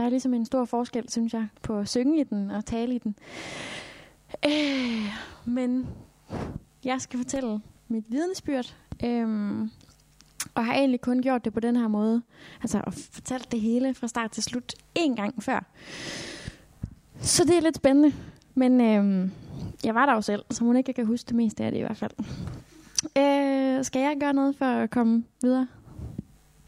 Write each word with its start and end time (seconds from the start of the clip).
der 0.00 0.06
er 0.06 0.10
ligesom 0.10 0.34
en 0.34 0.44
stor 0.44 0.64
forskel, 0.64 1.10
synes 1.10 1.34
jeg, 1.34 1.48
på 1.62 1.78
at 1.78 1.88
synge 1.88 2.20
i 2.20 2.24
den 2.24 2.50
og 2.50 2.64
tale 2.64 2.94
i 2.94 2.98
den. 2.98 3.14
Øh, 4.44 5.12
men 5.44 5.88
jeg 6.84 7.00
skal 7.00 7.18
fortælle 7.18 7.60
mit 7.88 8.04
vidnesbyrd. 8.08 8.76
øh, 9.04 9.68
og 10.54 10.64
har 10.64 10.74
egentlig 10.74 11.00
kun 11.00 11.22
gjort 11.22 11.44
det 11.44 11.52
på 11.52 11.60
den 11.60 11.76
her 11.76 11.88
måde. 11.88 12.22
Altså 12.62 12.80
og 12.84 12.94
fortalt 12.94 13.52
det 13.52 13.60
hele 13.60 13.94
fra 13.94 14.08
start 14.08 14.30
til 14.30 14.42
slut 14.42 14.74
en 14.94 15.16
gang 15.16 15.42
før. 15.42 15.64
Så 17.20 17.44
det 17.44 17.56
er 17.56 17.60
lidt 17.60 17.76
spændende. 17.76 18.12
Men 18.54 18.80
øh, 18.80 19.30
jeg 19.84 19.94
var 19.94 20.06
der 20.06 20.14
jo 20.14 20.20
selv, 20.20 20.44
så 20.50 20.64
hun 20.64 20.76
ikke 20.76 20.92
kan 20.92 21.06
huske 21.06 21.28
det 21.28 21.36
meste 21.36 21.64
af 21.64 21.70
det 21.70 21.78
i 21.78 21.82
hvert 21.82 21.96
fald. 21.96 22.12
Øh, 23.18 23.84
skal 23.84 24.02
jeg 24.02 24.16
gøre 24.20 24.32
noget 24.32 24.56
for 24.56 24.64
at 24.64 24.90
komme 24.90 25.24
videre? 25.42 25.66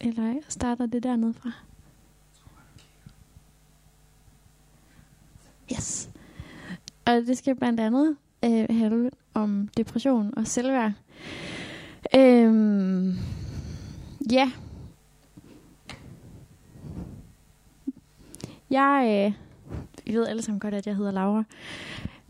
Eller 0.00 0.34
starter 0.48 0.86
det 0.86 1.02
dernede 1.02 1.34
fra? 1.34 1.52
Yes. 5.72 6.10
Og 7.04 7.12
det 7.12 7.38
skal 7.38 7.54
blandt 7.54 7.80
andet 7.80 8.16
øh, 8.44 8.66
handle 8.70 9.10
om 9.34 9.68
depression 9.76 10.34
og 10.36 10.46
selvværd. 10.46 10.92
Øhm, 12.14 13.14
ja. 14.32 14.50
Jeg, 18.70 19.24
øh, 19.26 19.32
I 20.06 20.14
ved 20.14 20.26
alle 20.26 20.42
sammen 20.42 20.60
godt, 20.60 20.74
at 20.74 20.86
jeg 20.86 20.96
hedder 20.96 21.10
Laura. 21.10 21.44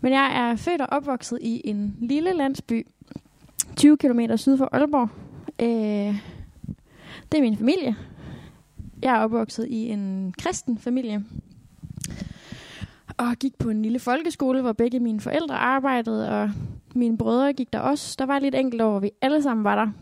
Men 0.00 0.12
jeg 0.12 0.32
er 0.36 0.56
født 0.56 0.80
og 0.80 0.88
opvokset 0.90 1.38
i 1.42 1.60
en 1.64 1.96
lille 2.00 2.32
landsby, 2.32 2.86
20 3.76 3.96
km 3.96 4.20
syd 4.36 4.56
for 4.56 4.68
Aalborg. 4.72 5.08
Øh, 5.60 6.16
det 7.32 7.38
er 7.38 7.42
min 7.42 7.56
familie. 7.56 7.96
Jeg 9.02 9.14
er 9.14 9.18
opvokset 9.18 9.66
i 9.68 9.88
en 9.88 10.34
kristen 10.38 10.78
familie. 10.78 11.24
Og 13.22 13.36
gik 13.36 13.58
på 13.58 13.70
en 13.70 13.82
lille 13.82 13.98
folkeskole, 13.98 14.60
hvor 14.60 14.72
begge 14.72 15.00
mine 15.00 15.20
forældre 15.20 15.54
arbejdede, 15.54 16.42
og 16.42 16.50
mine 16.94 17.18
brødre 17.18 17.52
gik 17.52 17.72
der 17.72 17.78
også. 17.78 18.16
Der 18.18 18.26
var 18.26 18.38
lidt 18.38 18.54
enkelt 18.54 18.82
år, 18.82 18.90
hvor 18.90 19.00
vi 19.00 19.10
alle 19.20 19.42
sammen 19.42 19.64
var 19.64 19.74
der. 19.74 19.92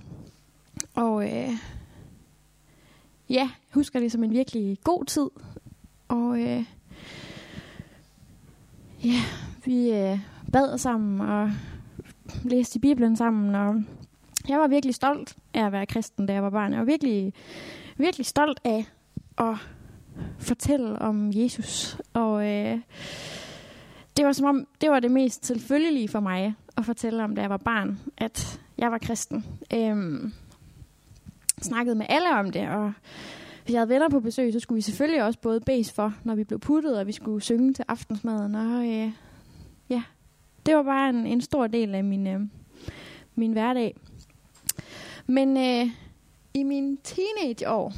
Og 0.95 1.25
øh, 1.25 1.51
ja, 3.31 3.51
husker 3.75 4.01
det 4.01 4.13
som 4.13 4.25
en 4.25 4.31
virkelig 4.31 4.79
god 4.85 5.05
tid. 5.05 5.31
Og 6.09 6.41
øh, 6.41 6.65
ja, 9.05 9.21
vi 9.65 9.91
øh, 9.91 10.19
bad 10.53 10.79
sammen 10.79 11.21
og 11.21 11.51
læste 12.45 12.77
i 12.77 12.81
Bibelen 12.81 13.17
sammen. 13.17 13.55
Og 13.55 13.83
jeg 14.49 14.59
var 14.59 14.69
virkelig 14.69 14.95
stolt 14.95 15.37
af 15.55 15.67
at 15.67 15.73
være 15.73 15.87
kristen, 15.87 16.27
da 16.27 16.33
jeg 16.33 16.43
var 16.43 16.51
barn. 16.51 16.73
Jeg 16.73 16.79
var 16.79 16.87
virkelig, 16.87 17.33
virkelig 17.97 18.27
stolt 18.27 18.61
af 18.65 18.87
at 19.39 19.57
fortælle 20.39 20.99
om 20.99 21.31
Jesus. 21.35 21.99
Og 22.13 22.47
øh, 22.47 22.79
det 24.17 24.27
var 24.27 24.33
som 24.33 24.47
om, 24.47 24.67
det 24.81 24.91
var 24.91 25.01
det 25.01 25.11
mest 25.11 25.47
selvfølgelige 25.47 26.09
for 26.09 26.21
mig 26.21 26.55
at 26.77 26.85
fortælle 26.85 27.25
om, 27.25 27.35
da 27.35 27.41
jeg 27.41 27.51
var 27.51 27.57
barn, 27.57 27.99
at 28.19 28.61
jeg 28.79 28.91
var 28.91 28.99
kristen. 28.99 29.45
Øhm, 29.75 30.33
snakkede 31.63 31.95
med 31.95 32.07
alle 32.09 32.31
om 32.31 32.51
det, 32.51 32.69
og 32.69 32.93
hvis 33.65 33.73
jeg 33.73 33.81
havde 33.81 33.89
venner 33.89 34.09
på 34.09 34.21
besøg, 34.21 34.53
så 34.53 34.61
skulle 34.61 34.77
vi 34.77 34.83
selvfølgelig 34.83 35.25
også 35.25 35.39
både 35.39 35.61
bes 35.61 35.93
for, 35.93 36.15
når 36.25 36.35
vi 36.35 36.45
blev 36.45 36.59
puttet, 36.59 36.99
og 36.99 37.07
vi 37.07 37.13
skulle 37.13 37.43
synge 37.43 37.75
til 37.75 37.85
aftensmaden. 37.89 38.55
Og 38.55 38.87
øh, 38.87 39.13
ja, 39.89 40.03
det 40.67 40.77
var 40.77 40.83
bare 40.83 41.09
en, 41.09 41.27
en 41.27 41.41
stor 41.41 41.67
del 41.67 41.95
af 41.95 42.05
min, 42.05 42.27
øh, 42.27 42.41
min 43.35 43.53
hverdag. 43.53 43.97
Men 45.27 45.57
øh, 45.57 45.91
i 46.55 46.63
mine 46.63 46.97
teenageår 47.05 47.93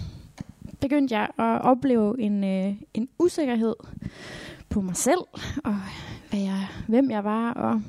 begyndte 0.83 1.15
jeg 1.15 1.29
at 1.39 1.61
opleve 1.61 2.21
en, 2.21 2.45
øh, 2.45 2.75
en 2.95 3.09
usikkerhed 3.19 3.75
på 4.69 4.81
mig 4.81 4.97
selv, 4.97 5.21
og 5.65 5.77
hvad 6.31 6.41
jeg, 6.41 6.67
hvem 6.89 7.11
jeg 7.11 7.25
var, 7.25 7.53
og 7.53 7.83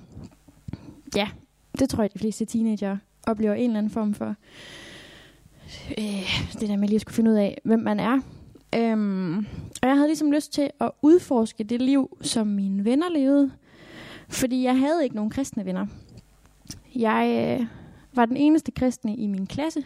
ja, 1.16 1.28
det 1.80 1.90
tror 1.90 2.04
jeg, 2.04 2.14
de 2.14 2.20
fleste 2.20 2.46
teenager 2.46 2.98
oplever 3.28 3.54
en 3.54 3.70
eller 3.70 3.78
anden 3.78 3.92
form 3.92 4.14
for 4.14 4.36
øh, 5.98 6.60
det 6.60 6.70
der 6.70 6.78
med 6.78 6.88
lige 6.88 6.96
at 6.96 7.02
skulle 7.02 7.16
finde 7.16 7.32
ud 7.32 7.36
af, 7.36 7.62
hvem 7.64 7.80
man 7.80 8.00
er. 8.00 8.20
Øhm, 8.76 9.38
og 9.82 9.88
jeg 9.88 9.96
havde 9.96 10.08
ligesom 10.08 10.32
lyst 10.32 10.54
til 10.54 10.70
at 10.80 10.92
udforske 11.02 11.64
det 11.64 11.82
liv, 11.82 12.18
som 12.22 12.48
mine 12.48 12.86
venner 12.86 13.10
levede, 13.10 13.52
fordi 14.30 14.64
jeg 14.64 14.80
havde 14.80 15.04
ikke 15.04 15.16
nogen 15.16 15.32
kristne 15.32 15.66
venner. 15.66 15.88
Jeg 16.96 17.58
øh, 17.60 17.68
var 18.14 18.26
den 18.26 18.38
eneste 18.38 18.72
kristne 18.72 19.16
i 19.16 19.28
min 19.28 19.48
klasse, 19.48 19.84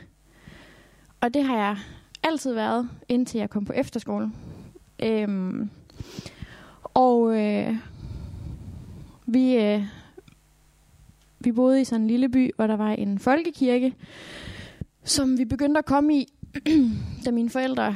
og 1.22 1.34
det 1.34 1.44
har 1.44 1.58
jeg 1.58 1.78
altid 2.28 2.54
været, 2.54 2.90
indtil 3.10 3.40
jeg 3.40 3.50
kom 3.50 3.66
på 3.66 3.74
efterskole. 3.74 4.32
Øhm, 5.04 5.70
og 6.84 7.40
øh, 7.40 7.76
vi, 9.26 9.56
øh, 9.56 9.84
vi 11.40 11.52
boede 11.52 11.82
i 11.82 11.84
sådan 11.84 12.02
en 12.02 12.08
lille 12.08 12.30
by, 12.30 12.52
hvor 12.56 12.68
der 12.68 12.76
var 12.76 12.92
en 12.92 13.20
folkekirke, 13.20 13.94
som 15.04 15.38
vi 15.38 15.46
begyndte 15.46 15.78
at 15.78 15.86
komme 15.86 16.16
i, 16.16 16.34
da 17.26 17.32
mine 17.32 17.50
forældre... 17.50 17.96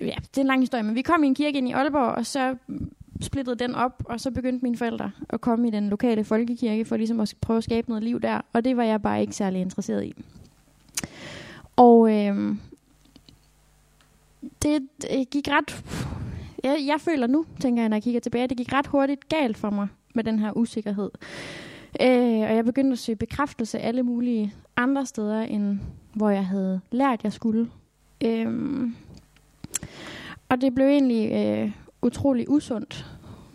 Ja, 0.00 0.14
det 0.30 0.36
er 0.36 0.40
en 0.40 0.46
lang 0.46 0.60
historie, 0.60 0.82
men 0.82 0.94
vi 0.94 1.02
kom 1.02 1.24
i 1.24 1.26
en 1.26 1.34
kirke 1.34 1.58
ind 1.58 1.68
i 1.68 1.72
Aalborg, 1.72 2.14
og 2.14 2.26
så 2.26 2.56
splittede 3.20 3.56
den 3.56 3.74
op, 3.74 4.02
og 4.04 4.20
så 4.20 4.30
begyndte 4.30 4.62
mine 4.62 4.76
forældre 4.76 5.10
at 5.28 5.40
komme 5.40 5.68
i 5.68 5.70
den 5.70 5.88
lokale 5.88 6.24
folkekirke, 6.24 6.84
for 6.84 6.96
ligesom 6.96 7.20
at 7.20 7.34
prøve 7.40 7.56
at 7.56 7.64
skabe 7.64 7.88
noget 7.88 8.04
liv 8.04 8.20
der, 8.20 8.40
og 8.52 8.64
det 8.64 8.76
var 8.76 8.84
jeg 8.84 9.02
bare 9.02 9.20
ikke 9.20 9.36
særlig 9.36 9.60
interesseret 9.60 10.04
i. 10.04 10.14
Og 11.76 12.14
øh, 12.14 12.56
det, 14.62 14.88
det 15.02 15.30
gik 15.30 15.48
ret... 15.48 15.84
Jeg, 16.64 16.78
jeg 16.86 17.00
føler 17.00 17.26
nu, 17.26 17.44
tænker 17.60 17.82
jeg, 17.82 17.88
når 17.88 17.96
jeg 17.96 18.02
kigger 18.02 18.20
tilbage, 18.20 18.48
det 18.48 18.56
gik 18.56 18.72
ret 18.72 18.86
hurtigt 18.86 19.28
galt 19.28 19.56
for 19.56 19.70
mig 19.70 19.88
med 20.14 20.24
den 20.24 20.38
her 20.38 20.56
usikkerhed. 20.56 21.10
Øh, 22.02 22.40
og 22.40 22.56
jeg 22.56 22.64
begyndte 22.64 22.92
at 22.92 22.98
søge 22.98 23.16
bekræftelse 23.16 23.78
alle 23.78 24.02
mulige 24.02 24.54
andre 24.76 25.06
steder, 25.06 25.40
end 25.40 25.78
hvor 26.14 26.30
jeg 26.30 26.46
havde 26.46 26.80
lært, 26.90 27.24
jeg 27.24 27.32
skulle. 27.32 27.70
Øh, 28.24 28.88
og 30.48 30.60
det 30.60 30.74
blev 30.74 30.86
egentlig 30.86 31.32
øh, 31.32 31.72
utrolig 32.02 32.50
usundt 32.50 33.06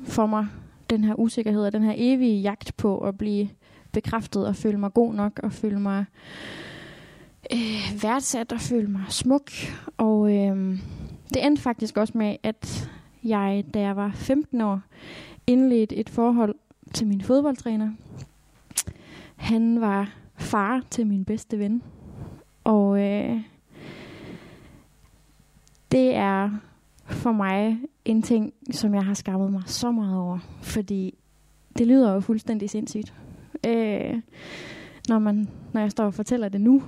for 0.06 0.26
mig, 0.26 0.48
den 0.90 1.04
her 1.04 1.20
usikkerhed 1.20 1.66
og 1.66 1.72
den 1.74 1.84
her 1.84 1.94
evige 1.98 2.42
jagt 2.42 2.78
på 2.78 2.98
at 3.00 3.18
blive 3.18 3.50
bekræftet 3.92 4.48
og 4.48 4.56
føle 4.56 4.78
mig 4.78 4.94
god 4.94 5.14
nok 5.14 5.40
og 5.44 5.52
føle 5.52 5.80
mig 5.80 6.06
øh, 7.54 8.04
værdsat 8.04 8.52
og 8.52 8.60
føle 8.60 8.88
mig 8.88 9.06
smuk. 9.10 9.52
Og 9.98 10.36
øh, 10.36 10.80
det 11.34 11.46
endte 11.46 11.62
faktisk 11.62 11.98
også 11.98 12.18
med, 12.18 12.36
at 12.44 12.90
jeg, 13.24 13.66
da 13.74 13.80
jeg 13.80 13.96
var 13.96 14.12
15 14.12 14.62
år, 14.62 14.82
indledte 15.48 15.96
et 15.96 16.10
forhold 16.10 16.56
til 16.94 17.08
min 17.08 17.22
fodboldtræner. 17.22 17.92
Han 19.36 19.82
var 19.82 20.14
far 20.36 20.82
til 20.90 21.08
min 21.08 21.26
bedste 21.26 21.60
ven. 21.60 21.84
Og 22.64 23.02
øh, 23.02 23.42
det 25.92 26.16
er 26.16 26.50
for 27.06 27.32
mig 27.32 27.80
en 28.06 28.22
ting, 28.22 28.54
som 28.72 28.94
jeg 28.94 29.06
har 29.06 29.14
skammet 29.14 29.52
mig 29.52 29.64
så 29.66 29.92
meget 29.92 30.18
over. 30.18 30.40
Fordi 30.62 31.16
det 31.78 31.88
lyder 31.88 32.14
jo 32.14 32.20
fuldstændig 32.20 32.70
sindssygt. 32.70 33.14
Øh, 33.68 34.22
når, 35.10 35.20
man, 35.20 35.50
når 35.74 35.82
jeg 35.82 35.92
står 35.92 36.06
og 36.06 36.14
fortæller 36.14 36.50
det 36.50 36.62
nu. 36.62 36.84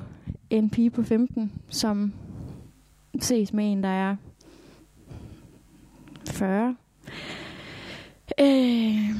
En 0.50 0.70
pige 0.70 0.90
på 0.90 1.04
15, 1.04 1.52
som 1.70 2.14
ses 3.20 3.54
med 3.54 3.72
en, 3.72 3.84
der 3.84 3.90
er 3.90 4.16
40. 6.30 6.76
Øh, 8.40 9.16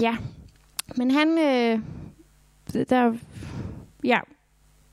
ja, 0.00 0.16
men 0.96 1.10
han, 1.10 1.38
øh, 1.38 1.78
der, 2.90 3.14
ja, 4.04 4.18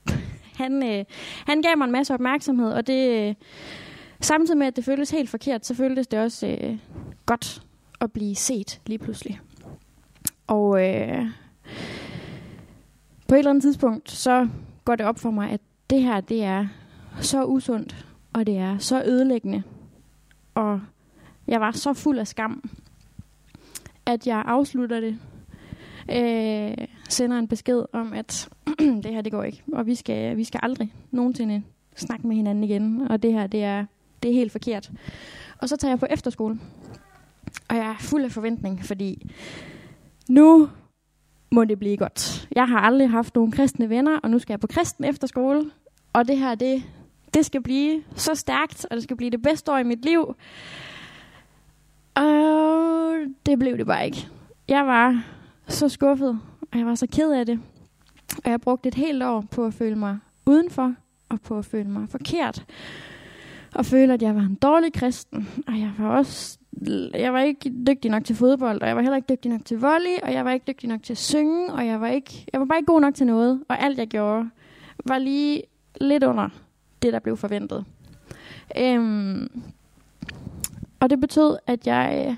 han, 0.62 0.84
øh, 0.84 1.06
han 1.46 1.62
gav 1.62 1.78
mig 1.78 1.86
en 1.86 1.92
masse 1.92 2.14
opmærksomhed, 2.14 2.72
og 2.74 2.88
det, 2.88 3.30
øh, 3.30 3.36
samtidig 4.22 4.58
med, 4.58 4.68
at 4.68 4.76
det 4.76 4.86
føltes 4.86 5.12
helt 5.12 5.30
forkert, 5.30 5.66
så 5.66 5.76
føltes 5.76 6.08
det 6.08 6.20
også 6.20 6.48
øh, 6.48 6.78
godt 7.26 7.62
at 8.02 8.12
blive 8.12 8.36
set 8.36 8.82
lige 8.86 9.00
pludselig. 9.00 9.40
Og 10.48 10.88
øh, 10.88 11.26
på 13.28 13.36
et 13.36 13.40
eller 13.40 13.50
andet 13.50 13.64
tidspunkt, 13.64 14.12
så 14.12 14.48
går 14.86 14.96
det 14.96 15.06
op 15.06 15.20
for 15.20 15.32
mig, 15.32 15.50
at 15.50 15.62
det 15.90 16.02
her, 16.02 16.22
det 16.22 16.44
er 16.44 16.68
så 17.22 17.46
usundt, 17.46 18.06
og 18.34 18.48
det 18.48 18.58
er 18.58 18.78
så 18.78 19.04
ødelæggende. 19.06 19.64
Og 20.54 20.82
jeg 21.48 21.62
var 21.62 21.72
så 21.72 21.94
fuld 21.94 22.20
af 22.20 22.28
skam, 22.28 22.70
at 24.06 24.28
jeg 24.28 24.44
afslutter 24.46 25.00
det, 25.00 25.20
øh, 26.12 26.88
sender 27.10 27.40
en 27.40 27.48
besked 27.48 27.86
om, 27.94 28.14
at 28.14 28.50
det 29.04 29.06
her, 29.06 29.22
det 29.22 29.32
går 29.32 29.44
ikke, 29.44 29.64
og 29.74 29.86
vi 29.86 29.96
skal, 29.96 30.38
vi 30.38 30.44
skal 30.44 30.60
aldrig 30.64 30.94
nogensinde 31.12 31.64
snakke 31.96 32.28
med 32.28 32.36
hinanden 32.36 32.64
igen, 32.64 33.02
og 33.10 33.24
det 33.24 33.34
her, 33.34 33.48
det 33.48 33.64
er, 33.64 33.86
det 34.24 34.32
er 34.32 34.36
helt 34.36 34.52
forkert. 34.52 34.92
Og 35.58 35.70
så 35.70 35.78
tager 35.78 35.92
jeg 35.92 36.00
på 36.00 36.08
efterskole, 36.10 36.60
og 37.70 37.76
jeg 37.76 37.86
er 37.86 37.96
fuld 38.00 38.24
af 38.24 38.32
forventning, 38.32 38.86
fordi 38.86 39.30
nu 40.30 40.70
må 41.52 41.66
det 41.66 41.80
blive 41.80 41.98
godt. 41.98 42.48
Jeg 42.56 42.68
har 42.68 42.80
aldrig 42.80 43.10
haft 43.10 43.36
nogen 43.36 43.52
kristne 43.52 43.90
venner, 43.90 44.20
og 44.24 44.30
nu 44.30 44.40
skal 44.40 44.54
jeg 44.54 44.60
på 44.60 44.68
kristen 44.68 45.06
efterskole, 45.06 45.72
og 46.14 46.28
det 46.28 46.38
her, 46.38 46.56
det, 46.56 46.84
det 47.34 47.46
skal 47.46 47.64
blive 47.64 48.04
så 48.16 48.36
stærkt, 48.36 48.86
og 48.90 48.96
det 48.96 49.04
skal 49.04 49.18
blive 49.18 49.32
det 49.32 49.42
bedste 49.42 49.72
år 49.72 49.78
i 49.78 49.84
mit 49.84 50.06
liv. 50.06 50.36
Og 52.16 53.14
det 53.46 53.60
blev 53.60 53.78
det 53.78 53.86
bare 53.86 54.06
ikke. 54.06 54.28
Jeg 54.68 54.86
var 54.86 55.24
så 55.68 55.90
skuffet, 55.90 56.40
og 56.72 56.80
jeg 56.80 56.86
var 56.86 56.96
så 56.96 57.08
ked 57.08 57.32
af 57.32 57.46
det. 57.46 57.60
Og 58.46 58.52
jeg 58.52 58.62
brugte 58.62 58.88
et 58.88 58.96
helt 58.96 59.24
år 59.24 59.46
på 59.52 59.66
at 59.66 59.74
føle 59.74 59.96
mig 59.96 60.18
udenfor, 60.46 60.94
og 61.30 61.42
på 61.42 61.58
at 61.58 61.66
føle 61.66 61.90
mig 61.90 62.10
forkert. 62.10 62.66
Og 63.76 63.86
føle, 63.86 64.14
at 64.14 64.22
jeg 64.22 64.36
var 64.36 64.42
en 64.42 64.56
dårlig 64.56 64.94
kristen. 64.94 65.50
Og 65.68 65.80
jeg 65.80 65.92
var 65.98 66.18
også 66.18 66.58
jeg 67.14 67.34
var 67.34 67.40
ikke 67.40 67.74
dygtig 67.88 68.12
nok 68.12 68.26
til 68.26 68.36
fodbold, 68.36 68.82
og 68.82 68.88
jeg 68.88 68.96
var 68.96 69.02
heller 69.02 69.16
ikke 69.16 69.34
dygtig 69.34 69.52
nok 69.52 69.66
til 69.66 69.80
volley, 69.80 70.18
og 70.24 70.34
jeg 70.34 70.46
var 70.46 70.52
ikke 70.52 70.64
dygtig 70.68 70.90
nok 70.90 71.04
til 71.04 71.14
at 71.14 71.18
synge, 71.18 71.74
og 71.74 71.88
jeg 71.88 72.02
var, 72.02 72.08
ikke, 72.08 72.46
jeg 72.54 72.60
var 72.60 72.66
bare 72.66 72.78
ikke 72.78 72.92
god 72.92 73.02
nok 73.02 73.16
til 73.16 73.28
noget. 73.28 73.64
Og 73.70 73.84
alt, 73.84 73.98
jeg 73.98 74.08
gjorde, 74.08 74.50
var 75.06 75.18
lige 75.18 75.64
lidt 76.02 76.24
under 76.24 76.50
det, 77.02 77.14
der 77.14 77.20
blev 77.20 77.38
forventet. 77.38 77.86
Øhm, 78.78 79.62
og 81.00 81.10
det 81.10 81.20
betød, 81.20 81.58
at 81.68 81.88
jeg, 81.88 82.36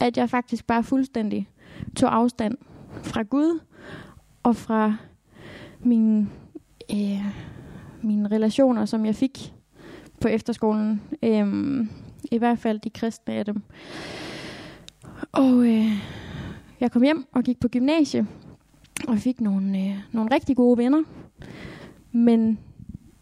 at 0.00 0.16
jeg 0.16 0.30
faktisk 0.30 0.66
bare 0.66 0.82
fuldstændig 0.82 1.48
tog 1.96 2.14
afstand 2.14 2.58
fra 3.02 3.22
Gud 3.22 3.60
og 4.42 4.56
fra 4.56 4.96
mine, 5.80 6.28
øh, 6.92 7.26
mine 8.02 8.28
relationer, 8.28 8.84
som 8.84 9.06
jeg 9.06 9.14
fik 9.14 9.52
på 10.20 10.28
efterskolen. 10.28 11.02
Øhm, 11.22 11.88
I 12.30 12.38
hvert 12.38 12.58
fald 12.58 12.78
de 12.80 12.90
kristne 12.90 13.34
af 13.34 13.44
dem. 13.44 13.62
Og 15.32 15.66
øh, 15.66 15.92
jeg 16.80 16.92
kom 16.92 17.02
hjem 17.02 17.26
og 17.32 17.42
gik 17.42 17.60
på 17.60 17.68
gymnasie 17.68 18.26
og 19.08 19.18
fik 19.18 19.40
nogle, 19.40 19.78
øh, 19.78 19.96
nogle 20.12 20.34
rigtig 20.34 20.56
gode 20.56 20.78
venner. 20.78 21.02
Men 22.12 22.58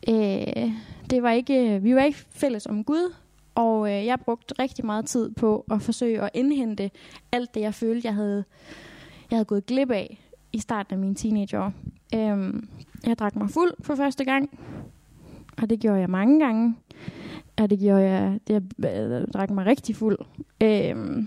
øh, 0.08 0.72
det 1.10 1.22
var 1.22 1.31
ikke, 1.31 1.81
vi 1.82 1.94
var 1.94 2.02
ikke 2.02 2.19
fælles 2.31 2.66
om 2.66 2.84
Gud, 2.84 3.14
og 3.54 3.90
øh, 3.90 4.06
jeg 4.06 4.20
brugte 4.20 4.54
rigtig 4.58 4.87
meget 4.87 5.06
tid 5.06 5.31
på 5.31 5.64
at 5.70 5.82
forsøge 5.82 6.20
at 6.20 6.31
indhente 6.34 6.90
alt 7.32 7.54
det, 7.54 7.60
jeg 7.60 7.75
følte, 7.75 8.06
jeg 8.06 8.14
havde, 8.14 8.44
jeg 9.31 9.37
havde 9.37 9.44
gået 9.44 9.66
glip 9.66 9.90
af 9.90 10.19
i 10.52 10.58
starten 10.58 10.94
af 10.94 10.99
mine 10.99 11.14
teenageår. 11.14 11.72
Øh, 12.14 12.62
jeg 13.06 13.19
drak 13.19 13.37
mig 13.37 13.50
fuld 13.50 13.72
for 13.81 13.94
første 13.94 14.25
gang, 14.25 14.58
og 15.62 15.70
det 15.70 15.81
gjorde 15.81 16.00
jeg 16.00 16.10
mange 16.10 16.40
gange. 16.40 16.75
Og 17.56 17.70
det 17.70 17.78
gjorde 17.78 18.02
jeg, 18.02 18.40
det, 18.48 18.55
jeg 18.55 18.62
jeg 18.93 19.25
drak 19.34 19.50
mig 19.50 19.66
rigtig 19.66 19.96
fuld. 19.96 20.19
Øh, 20.62 21.25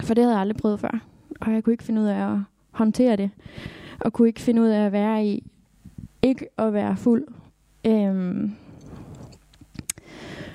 for 0.00 0.14
det 0.14 0.24
havde 0.24 0.34
jeg 0.34 0.40
aldrig 0.40 0.56
prøvet 0.56 0.80
før. 0.80 1.00
Og 1.40 1.52
jeg 1.52 1.64
kunne 1.64 1.72
ikke 1.72 1.84
finde 1.84 2.00
ud 2.00 2.06
af 2.06 2.32
at 2.32 2.38
håndtere 2.70 3.16
det. 3.16 3.30
Og 4.00 4.12
kunne 4.12 4.28
ikke 4.28 4.40
finde 4.40 4.62
ud 4.62 4.66
af 4.66 4.80
at 4.86 4.92
være 4.92 5.26
i, 5.26 5.44
ikke 6.22 6.46
at 6.58 6.72
være 6.72 6.96
fuld. 6.96 7.26
Øhm, 7.86 8.52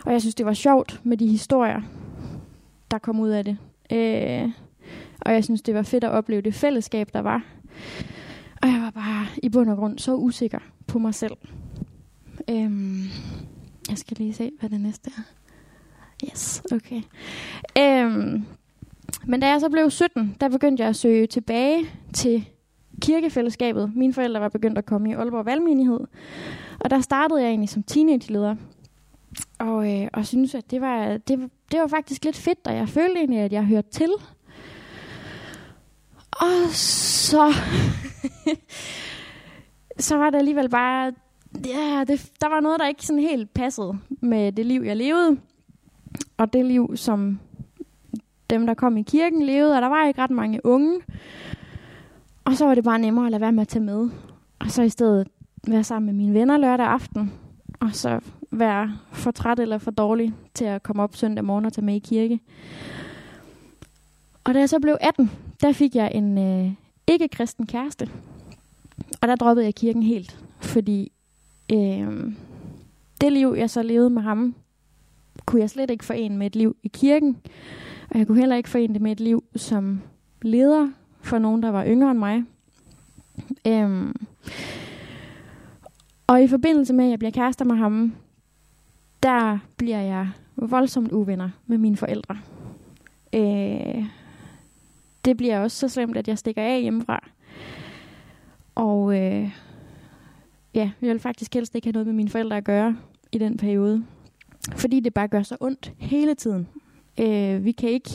og 0.06 0.12
jeg 0.12 0.22
synes, 0.22 0.36
det 0.36 0.46
var 0.46 0.54
sjovt 0.54 1.02
med 1.04 1.18
de 1.18 1.28
historier, 1.28 1.82
der 2.92 2.98
kom 2.98 3.20
ud 3.20 3.30
af 3.30 3.46
det. 3.46 3.58
Øh, 3.92 4.50
og 5.22 5.34
jeg 5.34 5.44
synes, 5.44 5.62
det 5.62 5.76
var 5.76 5.82
fedt 5.82 6.04
at 6.04 6.12
opleve 6.12 6.42
det 6.42 6.54
fællesskab, 6.54 7.10
der 7.14 7.20
var. 7.20 7.44
Og 8.62 8.68
jeg 8.68 8.82
var 8.82 8.92
bare 8.92 9.26
i 9.44 9.50
bund 9.50 9.70
og 9.70 9.78
grund 9.78 10.00
så 10.00 10.16
usikker 10.16 10.60
på 10.88 11.00
mig 11.00 11.16
selv. 11.16 11.38
Øhm, 12.50 13.04
jeg 13.90 13.98
skal 13.98 14.18
lige 14.18 14.34
se, 14.34 14.52
hvad 14.60 14.70
det 14.70 14.82
næste 14.82 15.12
er. 15.18 15.22
Yes, 16.32 16.64
okay. 16.72 17.02
Øhm, 17.80 18.46
men 19.26 19.40
da 19.40 19.48
jeg 19.48 19.60
så 19.60 19.70
blev 19.70 19.90
17, 19.90 20.36
der 20.42 20.50
begyndte 20.50 20.82
jeg 20.82 20.90
at 20.90 20.96
søge 20.96 21.28
tilbage 21.28 21.86
til 22.14 22.46
kirkefællesskabet. 23.02 23.92
Mine 23.96 24.14
forældre 24.14 24.42
var 24.42 24.50
begyndt 24.50 24.78
at 24.78 24.86
komme 24.86 25.10
i 25.10 25.14
Aalborg 25.14 25.46
Valgmenighed. 25.46 26.00
Og 26.82 26.90
der 26.90 27.02
startede 27.02 27.42
jeg 27.42 27.50
egentlig 27.50 27.70
som 27.70 27.84
teenage-leder. 27.84 28.56
Og, 29.60 30.02
øh, 30.02 30.08
og 30.14 30.26
synes, 30.26 30.56
at 30.56 30.72
det 30.72 30.82
var, 30.82 31.18
det, 31.18 31.50
det 31.72 31.80
var 31.80 31.88
faktisk 31.88 32.26
lidt 32.26 32.36
fedt, 32.36 32.60
og 32.66 32.76
jeg 32.76 32.90
følte 32.90 33.20
egentlig, 33.20 33.40
at 33.40 33.54
jeg 33.54 33.66
hørte 33.66 33.90
til. 33.90 34.12
Og 36.32 36.70
så... 36.74 37.54
så 40.08 40.18
var 40.18 40.30
det 40.30 40.38
alligevel 40.38 40.70
bare... 40.70 41.14
Ja, 41.66 42.04
det, 42.08 42.32
der 42.42 42.50
var 42.50 42.60
noget, 42.60 42.80
der 42.80 42.88
ikke 42.88 43.06
sådan 43.06 43.22
helt 43.22 43.54
passede 43.54 43.98
med 44.10 44.52
det 44.52 44.66
liv, 44.66 44.82
jeg 44.82 44.98
levede. 44.98 45.38
Og 46.38 46.54
det 46.54 46.66
liv, 46.66 46.98
som 46.98 47.40
dem, 48.50 48.66
der 48.66 48.74
kom 48.74 48.98
i 48.98 49.02
kirken, 49.02 49.42
levede. 49.42 49.76
Og 49.76 49.82
der 49.82 49.88
var 49.88 50.08
ikke 50.08 50.22
ret 50.22 50.32
mange 50.32 50.66
unge. 50.66 51.00
Og 52.46 52.56
så 52.56 52.66
var 52.66 52.76
det 52.76 52.84
bare 52.84 53.00
nemmere 53.00 53.26
at 53.26 53.32
lade 53.32 53.42
være 53.42 53.52
med 53.52 53.62
at 53.62 53.68
tage 53.68 53.84
med. 53.84 54.10
Og 54.60 54.72
så 54.72 54.82
i 54.82 54.90
stedet 54.90 55.28
være 55.68 55.84
sammen 55.84 56.06
med 56.06 56.14
mine 56.14 56.34
venner 56.40 56.58
lørdag 56.58 56.86
aften. 56.86 57.34
Og 57.80 57.96
så 57.96 58.20
være 58.52 58.98
for 59.12 59.32
træt 59.32 59.60
eller 59.60 59.78
for 59.78 59.92
dårlig 59.92 60.34
til 60.54 60.66
at 60.66 60.84
komme 60.84 61.04
op 61.04 61.16
søndag 61.16 61.44
morgen 61.46 61.66
og 61.66 61.74
tage 61.74 61.86
med 61.86 61.96
i 61.96 62.00
kirke. 62.00 62.40
Og 64.44 64.54
da 64.54 64.60
jeg 64.60 64.70
så 64.70 64.80
blev 64.80 64.98
18, 65.02 65.32
der 65.62 65.72
fik 65.72 65.96
jeg 65.96 66.12
en 66.14 66.38
øh, 66.38 66.72
ikke-kristen 67.08 67.68
kæreste. 67.68 68.10
Og 69.22 69.28
der 69.28 69.36
droppede 69.36 69.66
jeg 69.66 69.76
kirken 69.76 70.04
helt, 70.04 70.40
fordi 70.60 71.12
øh, 71.74 72.34
det 73.22 73.32
liv, 73.32 73.56
jeg 73.58 73.70
så 73.70 73.84
levede 73.84 74.10
med 74.10 74.22
ham, 74.22 74.56
kunne 75.46 75.62
jeg 75.62 75.70
slet 75.70 75.90
ikke 75.90 76.06
forene 76.06 76.38
med 76.38 76.48
et 76.48 76.56
liv 76.56 76.76
i 76.84 76.88
kirken. 76.88 77.38
Og 78.10 78.20
jeg 78.20 78.28
kunne 78.28 78.40
heller 78.40 78.56
ikke 78.56 78.70
forene 78.70 78.94
det 78.94 79.02
med 79.02 79.12
et 79.12 79.20
liv 79.20 79.44
som 79.56 80.02
leder 80.42 80.90
for 81.22 81.40
nogen, 81.40 81.64
der 81.64 81.70
var 81.70 81.86
yngre 81.86 82.12
end 82.12 82.20
mig. 82.20 82.44
Øh, 83.68 84.14
og 86.32 86.44
i 86.44 86.48
forbindelse 86.48 86.94
med, 86.94 87.06
at 87.06 87.12
jeg 87.12 87.20
bliver 87.20 87.32
kærester 87.32 87.66
med 87.66 87.76
ham, 87.76 88.16
der 89.24 89.60
bliver 89.78 90.02
jeg 90.02 90.30
voldsomt 90.56 91.12
uvenner 91.12 91.50
med 91.68 91.78
mine 91.78 91.98
forældre. 91.98 92.38
Øh, 93.34 94.06
det 95.26 95.38
bliver 95.38 95.60
også 95.60 95.78
så 95.78 95.88
slemt, 95.88 96.18
at 96.18 96.28
jeg 96.28 96.38
stikker 96.38 96.64
af 96.64 96.82
hjemmefra. 96.82 97.28
Og 98.76 99.14
øh, 99.14 99.50
ja, 100.74 100.92
jeg 101.02 101.10
vil 101.10 101.20
faktisk 101.20 101.54
helst 101.54 101.76
ikke 101.76 101.88
have 101.88 101.94
noget 101.94 102.08
med 102.08 102.14
mine 102.14 102.30
forældre 102.30 102.58
at 102.58 102.64
gøre 102.64 102.98
i 103.32 103.38
den 103.38 103.58
periode. 103.58 104.06
Fordi 104.76 105.00
det 105.00 105.14
bare 105.14 105.28
gør 105.28 105.44
så 105.44 105.58
ondt 105.60 105.94
hele 105.98 106.36
tiden. 106.36 106.68
Øh, 107.20 107.66
vi, 107.66 107.72
kan 107.72 107.90
ikke, 107.90 108.10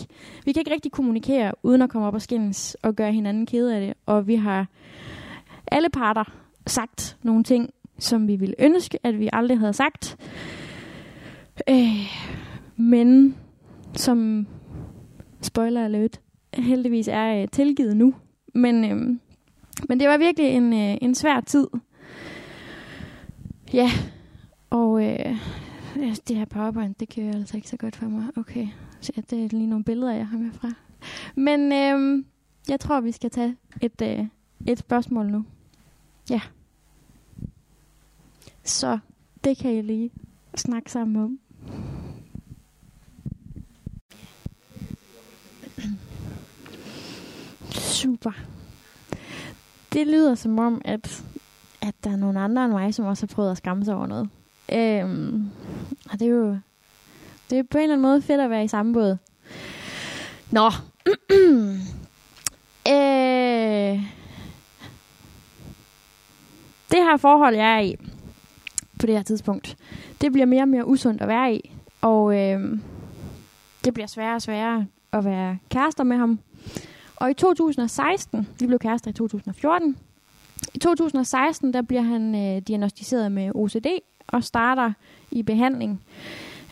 vi 0.44 0.52
kan 0.52 0.60
ikke 0.60 0.72
rigtig 0.74 0.92
kommunikere, 0.92 1.52
uden 1.62 1.82
at 1.82 1.90
komme 1.90 2.08
op 2.08 2.14
og 2.14 2.22
skændes 2.22 2.76
og 2.82 2.94
gøre 2.96 3.12
hinanden 3.12 3.46
kede 3.46 3.74
af 3.74 3.80
det. 3.86 3.94
Og 4.06 4.26
vi 4.26 4.34
har 4.34 4.66
alle 5.66 5.90
parter 5.90 6.24
sagt 6.66 7.16
nogle 7.22 7.44
ting, 7.44 7.70
som 7.98 8.28
vi 8.28 8.36
ville 8.36 8.54
ønske, 8.58 8.98
at 9.02 9.18
vi 9.18 9.28
aldrig 9.32 9.58
havde 9.58 9.72
sagt. 9.72 10.16
Øh, 11.68 12.12
men 12.76 13.36
som 13.94 14.46
spoiler 15.42 15.84
alert, 15.84 16.20
heldigvis 16.54 17.08
er 17.08 17.42
øh, 17.42 17.48
tilgivet 17.48 17.96
nu. 17.96 18.14
Men, 18.54 18.84
øh, 18.84 19.18
men 19.88 20.00
det 20.00 20.08
var 20.08 20.16
virkelig 20.18 20.48
en, 20.50 20.72
øh, 20.72 20.98
en 21.02 21.14
svær 21.14 21.40
tid. 21.40 21.66
Ja, 23.72 23.90
og 24.70 25.04
øh, 25.04 25.36
det 26.28 26.36
her 26.36 26.44
powerpoint, 26.44 27.00
det 27.00 27.14
kører 27.14 27.34
altså 27.34 27.56
ikke 27.56 27.68
så 27.68 27.76
godt 27.76 27.96
for 27.96 28.06
mig. 28.06 28.24
Okay, 28.36 28.68
så 29.00 29.12
ja, 29.16 29.22
det 29.30 29.44
er 29.44 29.48
lige 29.48 29.66
nogle 29.66 29.84
billeder, 29.84 30.12
jeg 30.12 30.26
har 30.26 30.38
med 30.38 30.52
fra. 30.52 30.72
Men 31.34 31.72
øh, 31.72 32.24
jeg 32.68 32.80
tror, 32.80 33.00
vi 33.00 33.12
skal 33.12 33.30
tage 33.30 33.56
et, 33.82 34.02
øh, 34.02 34.26
et 34.66 34.78
spørgsmål 34.78 35.26
nu. 35.26 35.44
Ja. 36.30 36.40
Så 38.66 38.98
det 39.44 39.58
kan 39.58 39.70
I 39.70 39.82
lige 39.82 40.10
snakke 40.56 40.90
sammen 40.90 41.24
om. 41.24 41.38
Super. 47.70 48.32
Det 49.92 50.06
lyder 50.06 50.34
som 50.34 50.58
om, 50.58 50.82
at, 50.84 51.24
at 51.80 51.94
der 52.04 52.10
er 52.10 52.16
nogle 52.16 52.40
andre 52.40 52.64
end 52.64 52.72
mig, 52.72 52.94
som 52.94 53.06
også 53.06 53.26
har 53.26 53.34
prøvet 53.34 53.50
at 53.50 53.56
skamme 53.56 53.84
sig 53.84 53.94
over 53.94 54.06
noget. 54.06 54.28
Øhm, 54.72 55.50
og 56.10 56.18
det 56.18 56.22
er 56.22 56.30
jo 56.30 56.58
det 57.50 57.58
er 57.58 57.62
på 57.62 57.78
en 57.78 57.82
eller 57.82 57.94
anden 57.94 58.02
måde 58.02 58.22
fedt 58.22 58.40
at 58.40 58.50
være 58.50 58.64
i 58.64 58.68
samme 58.68 58.92
båd. 58.92 59.16
Nå. 60.50 60.66
øh, 62.88 64.02
det 66.90 67.04
her 67.04 67.16
forhold, 67.16 67.54
jeg 67.54 67.74
er 67.74 67.80
i 67.80 67.96
på 69.06 69.08
det 69.08 69.16
her 69.16 69.22
tidspunkt, 69.22 69.76
det 70.20 70.32
bliver 70.32 70.46
mere 70.46 70.62
og 70.62 70.68
mere 70.68 70.86
usundt 70.86 71.22
at 71.22 71.28
være 71.28 71.54
i. 71.54 71.70
Og 72.00 72.36
øh, 72.36 72.78
det 73.84 73.94
bliver 73.94 74.06
sværere 74.06 74.34
og 74.34 74.42
sværere 74.42 74.86
at 75.12 75.24
være 75.24 75.58
kærester 75.70 76.04
med 76.04 76.16
ham. 76.16 76.38
Og 77.16 77.30
i 77.30 77.34
2016, 77.34 78.48
vi 78.60 78.66
blev 78.66 78.78
kærester 78.78 79.10
i 79.10 79.14
2014, 79.14 79.96
i 80.74 80.78
2016, 80.78 81.72
der 81.72 81.82
bliver 81.82 82.02
han 82.02 82.34
øh, 82.34 82.62
diagnostiseret 82.62 83.32
med 83.32 83.50
OCD 83.54 83.86
og 84.26 84.44
starter 84.44 84.92
i 85.30 85.42
behandling 85.42 86.02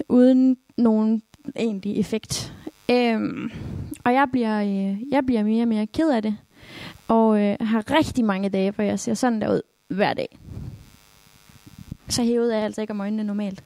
uden 0.08 0.56
nogen 0.76 1.22
egentlig 1.56 1.98
effekt. 1.98 2.54
Øhm, 2.90 3.50
og 4.04 4.12
jeg 4.12 4.28
bliver, 4.32 4.62
øh, 4.62 5.12
jeg 5.12 5.26
bliver 5.26 5.42
mere 5.42 5.62
og 5.62 5.68
mere 5.68 5.86
ked 5.86 6.10
af 6.10 6.22
det, 6.22 6.36
og 7.08 7.40
øh, 7.42 7.56
har 7.60 7.90
rigtig 7.90 8.24
mange 8.24 8.48
dage, 8.48 8.70
hvor 8.70 8.84
jeg 8.84 8.98
ser 8.98 9.14
sådan 9.14 9.40
der 9.40 9.54
ud 9.54 9.60
hver 9.88 10.14
dag 10.14 10.38
så 12.08 12.22
hævet 12.22 12.52
er 12.52 12.56
jeg 12.56 12.64
altså 12.64 12.80
ikke 12.80 12.90
om 12.90 13.00
øjnene 13.00 13.24
normalt. 13.24 13.64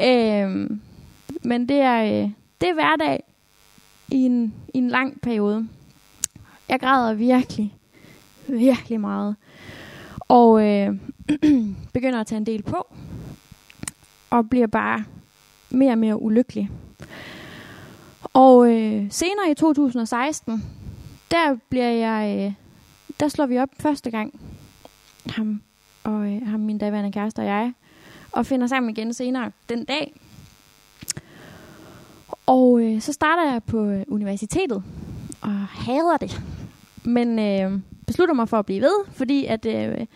Øhm, 0.00 0.80
men 1.42 1.68
det 1.68 1.76
er, 1.76 2.02
øh, 2.02 2.30
det 2.60 2.68
er 2.68 2.74
hverdag 2.74 3.22
i 4.10 4.16
en, 4.16 4.54
i 4.74 4.78
en 4.78 4.88
lang 4.88 5.20
periode. 5.20 5.68
Jeg 6.68 6.80
græder 6.80 7.14
virkelig, 7.14 7.74
virkelig 8.48 9.00
meget. 9.00 9.36
Og 10.18 10.68
øh, 10.68 10.96
begynder 11.94 12.20
at 12.20 12.26
tage 12.26 12.36
en 12.36 12.46
del 12.46 12.62
på. 12.62 12.86
Og 14.30 14.50
bliver 14.50 14.66
bare 14.66 15.04
mere 15.70 15.92
og 15.92 15.98
mere 15.98 16.22
ulykkelig. 16.22 16.70
Og 18.32 18.70
øh, 18.70 19.06
senere 19.10 19.50
i 19.50 19.54
2016, 19.54 20.64
der 21.30 21.56
bliver 21.68 21.90
jeg, 21.90 22.46
øh, 22.46 22.52
der 23.20 23.28
slår 23.28 23.46
vi 23.46 23.58
op 23.58 23.68
første 23.80 24.10
gang, 24.10 24.40
ham 25.26 25.62
og 26.04 26.32
øh, 26.32 26.46
ham, 26.46 26.60
min 26.60 26.78
daværende 26.78 27.12
kæreste 27.12 27.38
og 27.38 27.46
jeg, 27.46 27.72
og 28.32 28.46
finder 28.46 28.66
sammen 28.66 28.90
igen 28.90 29.14
senere 29.14 29.50
den 29.68 29.84
dag. 29.84 30.14
Og 32.46 32.82
øh, 32.82 33.00
så 33.00 33.12
starter 33.12 33.52
jeg 33.52 33.62
på 33.62 33.84
øh, 33.84 34.04
universitetet, 34.08 34.82
og 35.40 35.50
hader 35.52 36.16
det. 36.16 36.42
Men 37.04 37.38
øh, 37.38 37.80
beslutter 38.06 38.34
mig 38.34 38.48
for 38.48 38.58
at 38.58 38.66
blive 38.66 38.80
ved, 38.80 39.04
fordi 39.12 39.46
at 39.46 39.66
øh, 39.66 40.06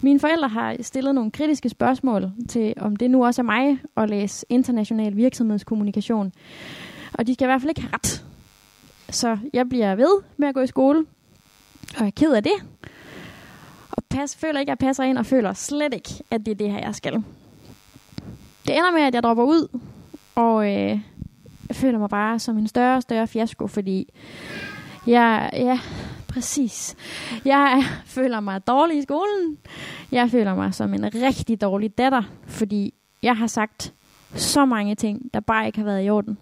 mine 0.00 0.20
forældre 0.20 0.48
har 0.48 0.76
stillet 0.80 1.14
nogle 1.14 1.30
kritiske 1.30 1.68
spørgsmål 1.68 2.30
til, 2.48 2.74
om 2.76 2.96
det 2.96 3.10
nu 3.10 3.24
også 3.24 3.42
er 3.42 3.44
mig 3.44 3.78
at 3.96 4.10
læse 4.10 4.46
international 4.48 5.16
virksomhedskommunikation. 5.16 6.32
Og 7.12 7.26
de 7.26 7.34
skal 7.34 7.44
i 7.44 7.48
hvert 7.48 7.60
fald 7.60 7.70
ikke 7.70 7.80
have 7.80 7.92
ret. 7.94 8.24
Så 9.10 9.38
jeg 9.52 9.68
bliver 9.68 9.94
ved 9.94 10.22
med 10.36 10.48
at 10.48 10.54
gå 10.54 10.60
i 10.60 10.66
skole, 10.66 10.98
og 11.94 12.00
jeg 12.00 12.06
er 12.06 12.10
ked 12.10 12.32
af 12.32 12.42
det. 12.42 12.52
Og 13.92 14.04
pas, 14.04 14.36
føler 14.36 14.60
ikke, 14.60 14.72
at 14.72 14.80
jeg 14.80 14.86
passer 14.86 15.04
ind, 15.04 15.18
og 15.18 15.26
føler 15.26 15.52
slet 15.52 15.94
ikke, 15.94 16.10
at 16.30 16.46
det 16.46 16.50
er 16.50 16.54
det 16.54 16.72
her, 16.72 16.78
jeg 16.78 16.94
skal. 16.94 17.12
Det 18.66 18.76
ender 18.76 18.92
med, 18.92 19.02
at 19.02 19.14
jeg 19.14 19.22
dropper 19.22 19.44
ud, 19.44 19.78
og 20.34 20.66
øh, 20.66 21.00
jeg 21.68 21.76
føler 21.76 21.98
mig 21.98 22.08
bare 22.08 22.38
som 22.38 22.58
en 22.58 22.68
større 22.68 22.96
og 22.96 23.02
større 23.02 23.26
fiasko, 23.26 23.66
fordi 23.66 24.08
jeg, 25.06 25.50
ja, 25.52 25.80
præcis. 26.28 26.96
Jeg 27.44 27.84
føler 28.16 28.40
mig 28.40 28.66
dårlig 28.66 28.98
i 28.98 29.02
skolen. 29.02 29.58
Jeg 30.12 30.30
føler 30.30 30.54
mig 30.54 30.74
som 30.74 30.94
en 30.94 31.14
rigtig 31.14 31.60
dårlig 31.60 31.98
datter, 31.98 32.22
fordi 32.46 32.94
jeg 33.22 33.36
har 33.36 33.46
sagt 33.46 33.94
så 34.34 34.64
mange 34.64 34.94
ting, 34.94 35.34
der 35.34 35.40
bare 35.40 35.66
ikke 35.66 35.78
har 35.78 35.84
været 35.84 36.06
i 36.06 36.10
orden. 36.10 36.38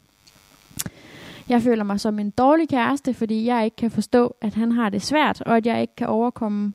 Jeg 1.48 1.62
føler 1.62 1.84
mig 1.84 2.00
som 2.00 2.18
en 2.18 2.30
dårlig 2.30 2.68
kæreste, 2.68 3.14
fordi 3.14 3.46
jeg 3.46 3.64
ikke 3.64 3.76
kan 3.76 3.90
forstå, 3.90 4.36
at 4.40 4.54
han 4.54 4.72
har 4.72 4.88
det 4.88 5.02
svært, 5.02 5.42
og 5.42 5.56
at 5.56 5.66
jeg 5.66 5.80
ikke 5.80 5.96
kan 5.96 6.06
overkomme 6.06 6.72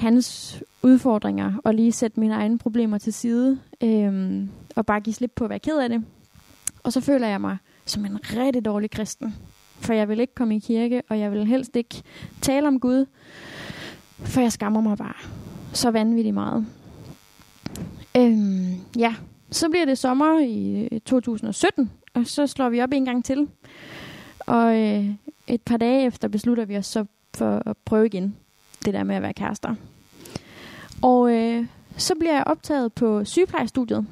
hans 0.00 0.58
udfordringer 0.82 1.52
og 1.64 1.74
lige 1.74 1.92
sætte 1.92 2.20
mine 2.20 2.34
egne 2.34 2.58
problemer 2.58 2.98
til 2.98 3.12
side 3.12 3.58
øhm, 3.80 4.50
og 4.76 4.86
bare 4.86 5.00
give 5.00 5.14
slip 5.14 5.32
på 5.36 5.44
at 5.44 5.50
være 5.50 5.58
ked 5.58 5.78
af 5.78 5.88
det. 5.88 6.04
Og 6.82 6.92
så 6.92 7.00
føler 7.00 7.28
jeg 7.28 7.40
mig 7.40 7.56
som 7.84 8.04
en 8.04 8.18
rigtig 8.36 8.64
dårlig 8.64 8.90
kristen, 8.90 9.34
for 9.80 9.92
jeg 9.92 10.08
vil 10.08 10.20
ikke 10.20 10.34
komme 10.34 10.56
i 10.56 10.58
kirke, 10.58 11.02
og 11.08 11.18
jeg 11.18 11.32
vil 11.32 11.46
helst 11.46 11.76
ikke 11.76 12.02
tale 12.40 12.68
om 12.68 12.80
Gud, 12.80 13.06
for 14.18 14.40
jeg 14.40 14.52
skammer 14.52 14.80
mig 14.80 14.98
bare 14.98 15.14
så 15.72 15.90
vanvittigt 15.90 16.34
meget. 16.34 16.66
Øhm, 18.16 18.74
ja, 18.98 19.14
så 19.50 19.68
bliver 19.68 19.84
det 19.84 19.98
sommer 19.98 20.40
i 20.40 20.88
øh, 20.92 21.00
2017, 21.00 21.90
og 22.14 22.26
så 22.26 22.46
slår 22.46 22.68
vi 22.68 22.82
op 22.82 22.92
en 22.92 23.04
gang 23.04 23.24
til. 23.24 23.48
Og 24.38 24.78
øh, 24.78 25.06
et 25.46 25.62
par 25.62 25.76
dage 25.76 26.06
efter 26.06 26.28
beslutter 26.28 26.64
vi 26.64 26.76
os 26.76 26.86
så 26.86 27.04
for 27.34 27.62
at 27.68 27.76
prøve 27.84 28.06
igen 28.06 28.36
det 28.84 28.94
der 28.94 29.02
med 29.02 29.16
at 29.16 29.22
være 29.22 29.32
kærester. 29.32 29.74
Og 31.02 31.32
øh, 31.32 31.66
så 31.96 32.14
bliver 32.18 32.34
jeg 32.34 32.44
optaget 32.46 32.92
på 32.92 33.24
sygeplejestudiet. 33.24 34.06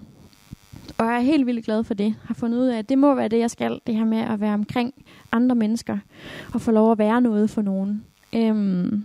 Og 0.98 1.06
jeg 1.06 1.14
er 1.14 1.20
helt 1.20 1.46
vildt 1.46 1.64
glad 1.64 1.84
for 1.84 1.94
det. 1.94 2.14
Har 2.24 2.34
fundet 2.34 2.58
ud 2.58 2.66
af, 2.66 2.78
at 2.78 2.88
det 2.88 2.98
må 2.98 3.14
være 3.14 3.28
det, 3.28 3.38
jeg 3.38 3.50
skal. 3.50 3.80
Det 3.86 3.94
her 3.94 4.04
med 4.04 4.18
at 4.18 4.40
være 4.40 4.54
omkring 4.54 4.94
andre 5.32 5.54
mennesker. 5.54 5.98
Og 6.54 6.60
få 6.60 6.70
lov 6.70 6.92
at 6.92 6.98
være 6.98 7.20
noget 7.20 7.50
for 7.50 7.62
nogen. 7.62 8.04
Øhm, 8.34 9.04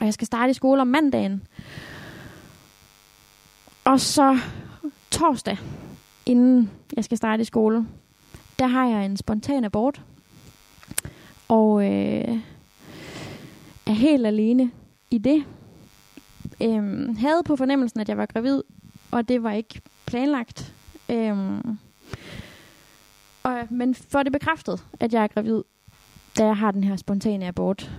og 0.00 0.06
jeg 0.06 0.14
skal 0.14 0.26
starte 0.26 0.50
i 0.50 0.54
skole 0.54 0.80
om 0.80 0.86
mandagen. 0.86 1.42
Og 3.84 4.00
så 4.00 4.38
torsdag, 5.10 5.58
inden 6.26 6.70
jeg 6.96 7.04
skal 7.04 7.16
starte 7.16 7.40
i 7.40 7.44
skole, 7.44 7.86
der 8.58 8.66
har 8.66 8.86
jeg 8.86 9.04
en 9.04 9.16
spontan 9.16 9.64
abort. 9.64 10.02
Og 11.48 11.84
øh, 11.84 12.38
er 13.86 13.92
helt 13.92 14.26
alene 14.26 14.70
i 15.10 15.18
det. 15.18 15.44
Øhm, 16.62 17.16
havde 17.16 17.42
på 17.44 17.56
fornemmelsen, 17.56 18.00
at 18.00 18.08
jeg 18.08 18.16
var 18.16 18.26
gravid, 18.26 18.62
og 19.10 19.28
det 19.28 19.42
var 19.42 19.52
ikke 19.52 19.80
planlagt. 20.06 20.74
Øhm, 21.08 21.78
og, 23.42 23.66
men 23.70 23.94
for 23.94 24.22
det 24.22 24.32
bekræftet, 24.32 24.84
at 25.00 25.12
jeg 25.12 25.22
er 25.22 25.26
gravid, 25.26 25.62
da 26.38 26.46
jeg 26.46 26.56
har 26.56 26.70
den 26.70 26.84
her 26.84 26.96
spontane 26.96 27.46
abort. 27.46 27.90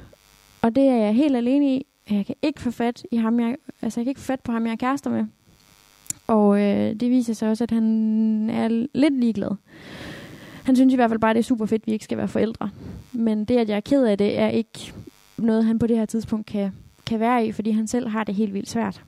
Og 0.61 0.75
det 0.75 0.83
er 0.83 0.95
jeg 0.95 1.15
helt 1.15 1.35
alene 1.35 1.75
i. 1.75 1.85
Jeg 2.09 2.25
kan 2.25 2.35
ikke 2.41 2.61
få 2.61 2.71
fat 2.71 3.03
i 3.11 3.17
ham, 3.17 3.39
jeg, 3.39 3.55
altså 3.81 3.99
jeg 3.99 4.05
kan 4.05 4.11
ikke 4.11 4.21
få 4.21 4.25
fat 4.25 4.39
på 4.39 4.51
ham, 4.51 4.65
jeg 4.65 4.71
er 4.71 4.75
kærester 4.75 5.09
med. 5.09 5.25
Og 6.27 6.59
øh, 6.61 6.95
det 6.95 7.09
viser 7.09 7.33
sig 7.33 7.49
også, 7.49 7.63
at 7.63 7.71
han 7.71 8.49
er 8.49 8.67
lidt 8.93 9.19
ligeglad. 9.19 9.51
Han 10.63 10.75
synes 10.75 10.93
i 10.93 10.95
hvert 10.95 11.09
fald 11.09 11.19
bare, 11.19 11.31
at 11.31 11.35
det 11.35 11.41
er 11.41 11.45
super 11.45 11.65
fedt, 11.65 11.83
at 11.83 11.87
vi 11.87 11.91
ikke 11.91 12.05
skal 12.05 12.17
være 12.17 12.27
forældre. 12.27 12.69
Men 13.11 13.45
det, 13.45 13.57
at 13.57 13.69
jeg 13.69 13.75
er 13.75 13.81
ked 13.81 14.05
af 14.05 14.17
det, 14.17 14.39
er 14.39 14.47
ikke 14.47 14.93
noget, 15.37 15.65
han 15.65 15.79
på 15.79 15.87
det 15.87 15.97
her 15.97 16.05
tidspunkt 16.05 16.45
kan, 16.45 16.71
kan 17.11 17.19
være 17.19 17.45
i, 17.45 17.51
fordi 17.51 17.71
han 17.71 17.87
selv 17.87 18.07
har 18.07 18.23
det 18.23 18.35
helt 18.35 18.53
vildt 18.53 18.69
svært. 18.69 19.03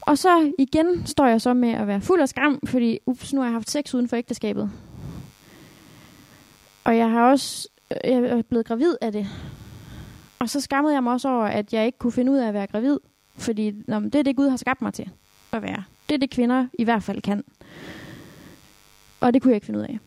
Og 0.00 0.18
så 0.18 0.52
igen 0.58 1.06
står 1.06 1.26
jeg 1.26 1.40
så 1.40 1.54
med 1.54 1.72
at 1.72 1.86
være 1.86 2.00
fuld 2.00 2.20
af 2.20 2.28
skam, 2.28 2.60
fordi 2.66 2.98
ups, 3.06 3.32
nu 3.32 3.40
har 3.40 3.46
jeg 3.46 3.52
haft 3.52 3.70
sex 3.70 3.94
uden 3.94 4.08
for 4.08 4.16
ægteskabet. 4.16 4.70
Og 6.84 6.96
jeg 6.96 7.10
har 7.10 7.30
også 7.30 7.68
jeg 8.04 8.12
er 8.12 8.42
blevet 8.42 8.66
gravid 8.66 8.94
af 9.00 9.12
det. 9.12 9.26
Og 10.38 10.50
så 10.50 10.60
skammede 10.60 10.94
jeg 10.94 11.02
mig 11.02 11.12
også 11.12 11.28
over, 11.28 11.44
at 11.44 11.72
jeg 11.72 11.86
ikke 11.86 11.98
kunne 11.98 12.12
finde 12.12 12.32
ud 12.32 12.36
af 12.36 12.48
at 12.48 12.54
være 12.54 12.66
gravid. 12.66 12.98
Fordi 13.36 13.72
nå, 13.88 14.00
det 14.00 14.14
er 14.14 14.22
det, 14.22 14.36
Gud 14.36 14.48
har 14.48 14.56
skabt 14.56 14.82
mig 14.82 14.94
til 14.94 15.10
at 15.52 15.62
være. 15.62 15.84
Det 16.08 16.14
er 16.14 16.18
det, 16.18 16.30
kvinder 16.30 16.66
i 16.78 16.84
hvert 16.84 17.02
fald 17.02 17.22
kan. 17.22 17.44
Og 19.20 19.34
det 19.34 19.42
kunne 19.42 19.50
jeg 19.50 19.56
ikke 19.56 19.66
finde 19.66 19.80
ud 19.80 19.84
af. 19.84 19.98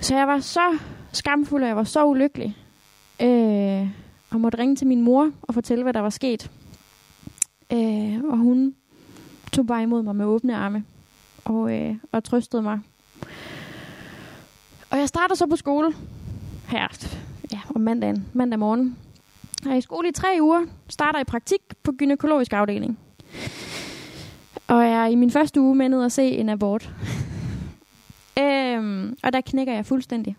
Så 0.00 0.16
jeg 0.16 0.26
var 0.26 0.40
så 0.40 0.78
skamfuld, 1.12 1.62
og 1.62 1.68
jeg 1.68 1.76
var 1.76 1.84
så 1.84 2.04
ulykkelig. 2.04 2.56
Øh, 3.22 3.88
og 4.30 4.40
måtte 4.40 4.58
ringe 4.58 4.76
til 4.76 4.86
min 4.86 5.02
mor 5.02 5.30
og 5.42 5.54
fortælle, 5.54 5.82
hvad 5.82 5.92
der 5.92 6.00
var 6.00 6.10
sket. 6.10 6.50
Øh, 7.72 8.24
og 8.24 8.38
hun 8.38 8.74
tog 9.52 9.66
bare 9.66 9.82
imod 9.82 10.02
mig 10.02 10.16
med 10.16 10.24
åbne 10.24 10.56
arme 10.56 10.84
og, 11.44 11.78
øh, 11.78 11.94
og 12.12 12.24
trøstede 12.24 12.62
mig. 12.62 12.80
Og 14.90 14.98
jeg 14.98 15.08
starter 15.08 15.34
så 15.34 15.46
på 15.46 15.56
skole 15.56 15.94
her 16.68 17.08
ja, 17.52 17.60
om 17.74 17.80
mandagen, 17.80 18.26
mandag 18.32 18.58
morgen. 18.58 18.96
Jeg 19.64 19.72
er 19.72 19.76
i 19.76 19.80
skole 19.80 20.08
i 20.08 20.12
tre 20.12 20.38
uger, 20.40 20.66
starter 20.88 21.20
i 21.20 21.24
praktik 21.24 21.60
på 21.82 21.92
gynækologisk 21.98 22.52
afdeling. 22.52 22.98
Og 24.66 24.84
jeg 24.84 25.02
er 25.02 25.06
i 25.06 25.14
min 25.14 25.30
første 25.30 25.60
uge 25.60 25.74
med 25.74 25.88
ned 25.88 26.04
at 26.04 26.12
se 26.12 26.22
en 26.22 26.48
abort. 26.48 26.90
øhm, 28.42 29.16
og 29.22 29.32
der 29.32 29.40
knækker 29.40 29.72
jeg 29.72 29.86
fuldstændig. 29.86 30.36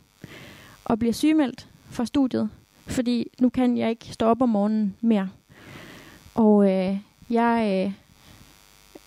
Og 0.86 1.00
bliver 1.00 1.14
sygemeldt 1.14 1.68
fra 1.90 2.06
studiet. 2.06 2.50
Fordi 2.88 3.28
nu 3.42 3.50
kan 3.50 3.78
jeg 3.78 3.90
ikke 3.90 4.06
stå 4.06 4.26
op 4.26 4.42
om 4.42 4.50
morgenen 4.50 4.96
mere. 5.02 5.30
Og 6.36 6.72
øh, 6.72 6.98
jeg, 7.30 7.86
øh, 7.88 7.94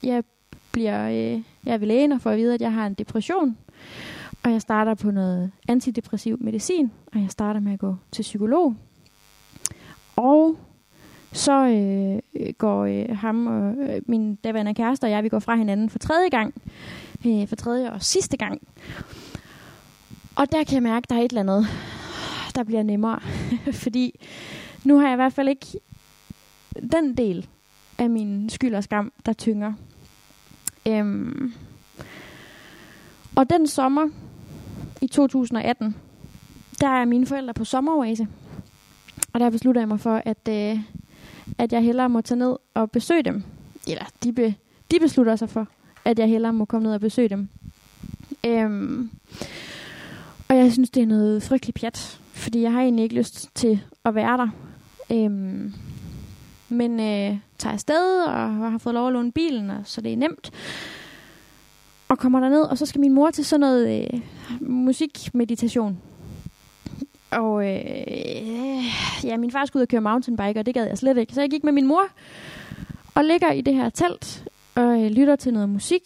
jeg 0.02 0.24
bliver 0.72 1.08
øh, 1.08 1.42
jeg 1.66 1.80
vil 1.80 1.88
lægen 1.88 2.12
og 2.12 2.20
får 2.20 2.30
at 2.30 2.38
vide, 2.38 2.54
at 2.54 2.60
jeg 2.60 2.72
har 2.72 2.86
en 2.86 2.94
depression. 2.94 3.56
Og 4.42 4.52
jeg 4.52 4.60
starter 4.60 4.94
på 4.94 5.10
noget 5.10 5.50
antidepressiv 5.68 6.36
medicin. 6.40 6.92
Og 7.14 7.20
jeg 7.20 7.30
starter 7.30 7.60
med 7.60 7.72
at 7.72 7.78
gå 7.78 7.96
til 8.12 8.22
psykolog. 8.22 8.74
Og 10.16 10.58
så 11.32 11.66
øh, 11.66 12.52
går 12.58 12.84
øh, 12.84 13.16
ham 13.16 13.46
og 13.46 13.74
øh, 13.78 14.02
min 14.06 14.34
daværende 14.34 14.74
kæreste 14.74 15.04
og 15.04 15.10
jeg, 15.10 15.24
vi 15.24 15.28
går 15.28 15.38
fra 15.38 15.54
hinanden 15.54 15.90
for 15.90 15.98
tredje 15.98 16.28
gang. 16.28 16.54
Øh, 17.26 17.48
for 17.48 17.56
tredje 17.56 17.92
og 17.92 18.02
sidste 18.02 18.36
gang. 18.36 18.60
Og 20.36 20.52
der 20.52 20.64
kan 20.64 20.74
jeg 20.74 20.82
mærke, 20.82 21.04
at 21.04 21.10
der 21.10 21.16
er 21.16 21.20
et 21.20 21.30
eller 21.30 21.40
andet, 21.40 21.66
der 22.60 22.64
bliver 22.64 22.82
nemmere. 22.82 23.20
Fordi 23.82 24.20
nu 24.84 24.98
har 24.98 25.06
jeg 25.06 25.12
i 25.12 25.16
hvert 25.16 25.32
fald 25.32 25.48
ikke 25.48 25.66
den 26.92 27.16
del 27.16 27.48
af 27.98 28.10
min 28.10 28.50
skyld 28.50 28.74
og 28.74 28.84
skam, 28.84 29.12
der 29.26 29.32
tynger. 29.32 29.72
Øhm. 30.88 31.52
Og 33.36 33.50
den 33.50 33.66
sommer 33.66 34.08
i 35.00 35.06
2018, 35.06 35.96
der 36.80 36.88
er 36.88 37.04
mine 37.04 37.26
forældre 37.26 37.54
på 37.54 37.64
sommeroase. 37.64 38.28
Og 39.32 39.40
der 39.40 39.50
beslutter 39.50 39.80
jeg 39.80 39.88
mig 39.88 40.00
for, 40.00 40.22
at, 40.24 40.48
øh, 40.48 40.78
at 41.58 41.72
jeg 41.72 41.82
hellere 41.82 42.08
må 42.08 42.20
tage 42.20 42.38
ned 42.38 42.56
og 42.74 42.90
besøge 42.90 43.22
dem. 43.22 43.42
Eller 43.88 44.04
de, 44.22 44.32
be, 44.32 44.54
de 44.90 45.00
beslutter 45.00 45.36
sig 45.36 45.50
for, 45.50 45.68
at 46.04 46.18
jeg 46.18 46.28
hellere 46.28 46.52
må 46.52 46.64
komme 46.64 46.86
ned 46.86 46.94
og 46.94 47.00
besøge 47.00 47.28
dem. 47.28 47.48
Øhm, 48.46 49.10
og 50.48 50.56
jeg 50.56 50.72
synes, 50.72 50.90
det 50.90 51.02
er 51.02 51.06
noget 51.06 51.42
frygteligt 51.42 51.80
pjat, 51.80 52.20
fordi 52.40 52.62
jeg 52.62 52.72
har 52.72 52.80
egentlig 52.80 53.02
ikke 53.02 53.14
lyst 53.14 53.48
til 53.54 53.80
at 54.04 54.14
være 54.14 54.36
der. 54.36 54.48
Øhm, 55.12 55.74
men 56.68 57.00
øh, 57.00 57.38
tager 57.58 57.72
afsted 57.72 58.24
og 58.24 58.70
har 58.70 58.78
fået 58.78 58.94
lov 58.94 59.06
at 59.06 59.12
låne 59.12 59.32
bilen, 59.32 59.70
og, 59.70 59.80
så 59.84 60.00
det 60.00 60.12
er 60.12 60.16
nemt. 60.16 60.50
Og 62.08 62.18
kommer 62.18 62.40
derned, 62.40 62.62
og 62.62 62.78
så 62.78 62.86
skal 62.86 63.00
min 63.00 63.12
mor 63.12 63.30
til 63.30 63.44
sådan 63.44 63.60
noget 63.60 64.12
øh, 64.12 64.20
musikmeditation. 64.60 65.98
Og 67.30 67.66
øh, 67.66 68.84
ja, 69.24 69.36
min 69.36 69.50
far 69.50 69.64
skulle 69.64 69.80
ud 69.80 69.84
og 69.84 69.88
køre 69.88 70.00
mountainbike, 70.00 70.60
og 70.60 70.66
det 70.66 70.74
gad 70.74 70.86
jeg 70.86 70.98
slet 70.98 71.18
ikke. 71.18 71.34
Så 71.34 71.40
jeg 71.40 71.50
gik 71.50 71.64
med 71.64 71.72
min 71.72 71.86
mor 71.86 72.02
og 73.14 73.24
ligger 73.24 73.52
i 73.52 73.60
det 73.60 73.74
her 73.74 73.90
telt 73.90 74.48
og 74.74 75.02
øh, 75.02 75.10
lytter 75.10 75.36
til 75.36 75.52
noget 75.52 75.68
musik. 75.68 76.02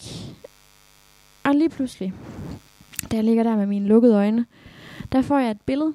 Og 1.43 1.55
lige 1.55 1.69
pludselig, 1.69 2.13
da 3.11 3.15
jeg 3.15 3.23
ligger 3.23 3.43
der 3.43 3.55
med 3.55 3.65
mine 3.65 3.87
lukkede 3.87 4.15
øjne, 4.15 4.45
der 5.11 5.21
får 5.21 5.39
jeg 5.39 5.51
et 5.51 5.61
billede 5.61 5.93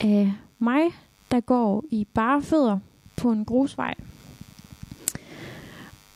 af 0.00 0.32
mig, 0.58 0.82
der 1.30 1.40
går 1.40 1.84
i 1.90 2.06
bare 2.14 2.42
fødder 2.42 2.78
på 3.16 3.30
en 3.30 3.44
grusvej. 3.44 3.94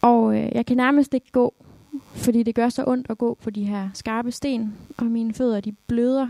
Og 0.03 0.39
øh, 0.39 0.49
jeg 0.55 0.67
kan 0.67 0.77
nærmest 0.77 1.15
ikke 1.15 1.31
gå, 1.33 1.55
fordi 2.15 2.43
det 2.43 2.55
gør 2.55 2.69
så 2.69 2.85
ondt 2.87 3.11
at 3.11 3.19
gå 3.19 3.35
på 3.43 3.51
de 3.51 3.65
her 3.65 3.91
skarpe 3.95 4.33
sten, 4.33 4.75
og 4.97 5.07
mine 5.07 5.35
fødder 5.35 5.61
de 5.61 5.73
bløder. 5.73 6.29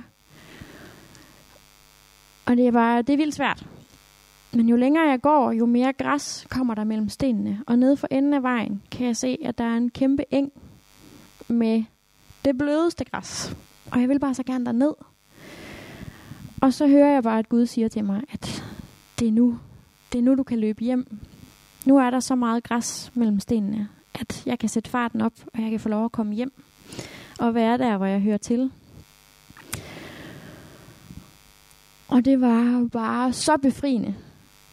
Og 2.46 2.56
det 2.56 2.66
er 2.66 2.72
bare, 2.72 3.02
det 3.02 3.12
er 3.12 3.16
vildt 3.16 3.34
svært. 3.34 3.66
Men 4.52 4.68
jo 4.68 4.76
længere 4.76 5.08
jeg 5.08 5.20
går, 5.20 5.52
jo 5.52 5.66
mere 5.66 5.92
græs 5.92 6.46
kommer 6.50 6.74
der 6.74 6.84
mellem 6.84 7.08
stenene. 7.08 7.64
Og 7.66 7.78
nede 7.78 7.96
for 7.96 8.08
enden 8.10 8.34
af 8.34 8.42
vejen 8.42 8.82
kan 8.90 9.06
jeg 9.06 9.16
se, 9.16 9.38
at 9.44 9.58
der 9.58 9.64
er 9.64 9.76
en 9.76 9.90
kæmpe 9.90 10.24
eng 10.30 10.52
med 11.48 11.84
det 12.44 12.58
blødeste 12.58 13.04
græs. 13.04 13.56
Og 13.90 14.00
jeg 14.00 14.08
vil 14.08 14.20
bare 14.20 14.34
så 14.34 14.42
gerne 14.42 14.72
ned. 14.72 14.94
Og 16.62 16.72
så 16.72 16.86
hører 16.86 17.12
jeg 17.12 17.22
bare, 17.22 17.38
at 17.38 17.48
Gud 17.48 17.66
siger 17.66 17.88
til 17.88 18.04
mig, 18.04 18.22
at 18.32 18.64
det 19.18 19.28
er 19.28 19.32
nu. 19.32 19.58
Det 20.12 20.18
er 20.18 20.22
nu, 20.22 20.34
du 20.34 20.42
kan 20.42 20.58
løbe 20.58 20.84
hjem. 20.84 21.18
Nu 21.86 21.98
er 21.98 22.10
der 22.10 22.20
så 22.20 22.34
meget 22.34 22.64
græs 22.64 23.10
mellem 23.14 23.40
stenene, 23.40 23.88
at 24.14 24.46
jeg 24.46 24.58
kan 24.58 24.68
sætte 24.68 24.90
farten 24.90 25.20
op, 25.20 25.32
og 25.54 25.62
jeg 25.62 25.70
kan 25.70 25.80
få 25.80 25.88
lov 25.88 26.04
at 26.04 26.12
komme 26.12 26.34
hjem. 26.34 26.52
Og 27.38 27.54
være 27.54 27.78
der, 27.78 27.96
hvor 27.96 28.06
jeg 28.06 28.20
hører 28.20 28.36
til. 28.36 28.70
Og 32.08 32.24
det 32.24 32.40
var 32.40 32.88
bare 32.92 33.32
så 33.32 33.56
befriende 33.56 34.14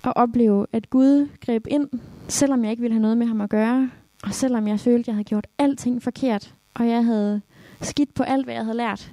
at 0.04 0.14
opleve, 0.16 0.66
at 0.74 0.90
Gud 0.90 1.30
greb 1.46 1.68
ind, 1.70 1.90
selvom 2.28 2.64
jeg 2.64 2.72
ikke 2.72 2.82
ville 2.82 2.94
have 2.94 3.02
noget 3.02 3.18
med 3.18 3.28
ham 3.28 3.42
at 3.42 3.50
gøre. 3.50 3.90
Og 4.24 4.34
selvom 4.34 4.68
jeg 4.68 4.80
følte, 4.80 5.02
at 5.02 5.08
jeg 5.08 5.16
havde 5.16 5.24
gjort 5.24 5.48
alting 5.58 6.04
forkert, 6.04 6.54
og 6.74 6.88
jeg 6.88 7.06
havde 7.06 7.42
skidt 7.82 8.14
på 8.14 8.24
alt, 8.24 8.46
hvad 8.46 8.54
jeg 8.54 8.64
havde 8.64 8.78
lært. 8.78 9.12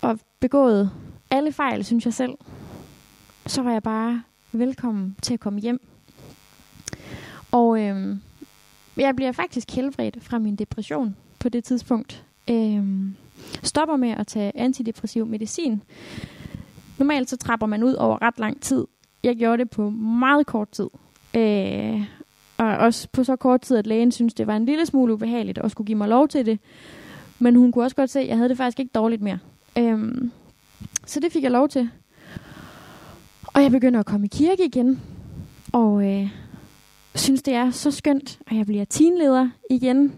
Og 0.00 0.18
begået 0.40 0.90
alle 1.30 1.52
fejl, 1.52 1.84
synes 1.84 2.04
jeg 2.04 2.14
selv. 2.14 2.32
Så 3.46 3.62
var 3.62 3.72
jeg 3.72 3.82
bare 3.82 4.22
velkommen 4.52 5.16
til 5.22 5.34
at 5.34 5.40
komme 5.40 5.60
hjem. 5.60 5.80
Og 7.52 7.80
øh, 7.80 8.16
jeg 8.96 9.16
bliver 9.16 9.32
faktisk 9.32 9.70
helbredt 9.70 10.24
fra 10.24 10.38
min 10.38 10.56
depression 10.56 11.16
på 11.38 11.48
det 11.48 11.64
tidspunkt. 11.64 12.24
Øh, 12.50 12.84
stopper 13.62 13.96
med 13.96 14.10
at 14.10 14.26
tage 14.26 14.52
antidepressiv 14.54 15.26
medicin. 15.26 15.82
Normalt 16.98 17.30
så 17.30 17.36
trapper 17.36 17.66
man 17.66 17.82
ud 17.82 17.94
over 17.94 18.22
ret 18.22 18.38
lang 18.38 18.62
tid. 18.62 18.86
Jeg 19.24 19.36
gjorde 19.36 19.58
det 19.58 19.70
på 19.70 19.90
meget 19.90 20.46
kort 20.46 20.68
tid. 20.68 20.88
Øh, 21.34 22.02
og 22.58 22.66
også 22.66 23.08
på 23.12 23.24
så 23.24 23.36
kort 23.36 23.60
tid, 23.60 23.76
at 23.76 23.86
lægen 23.86 24.12
synes 24.12 24.34
det 24.34 24.46
var 24.46 24.56
en 24.56 24.64
lille 24.64 24.86
smule 24.86 25.12
ubehageligt 25.12 25.58
at 25.58 25.70
skulle 25.70 25.86
give 25.86 25.98
mig 25.98 26.08
lov 26.08 26.28
til 26.28 26.46
det. 26.46 26.58
Men 27.38 27.56
hun 27.56 27.72
kunne 27.72 27.84
også 27.84 27.96
godt 27.96 28.10
se, 28.10 28.20
at 28.20 28.28
jeg 28.28 28.36
havde 28.36 28.48
det 28.48 28.56
faktisk 28.56 28.80
ikke 28.80 28.92
dårligt 28.94 29.22
mere. 29.22 29.38
Øhm, 29.78 30.30
så 31.10 31.20
det 31.20 31.32
fik 31.32 31.42
jeg 31.42 31.50
lov 31.50 31.68
til. 31.68 31.90
Og 33.46 33.62
jeg 33.62 33.70
begynder 33.70 34.00
at 34.00 34.06
komme 34.06 34.26
i 34.26 34.28
kirke 34.28 34.64
igen. 34.64 35.00
Og 35.72 36.06
øh, 36.06 36.30
synes, 37.14 37.42
det 37.42 37.54
er 37.54 37.70
så 37.70 37.90
skønt, 37.90 38.38
at 38.46 38.56
jeg 38.56 38.66
bliver 38.66 38.84
teenleder 38.84 39.50
igen. 39.70 40.12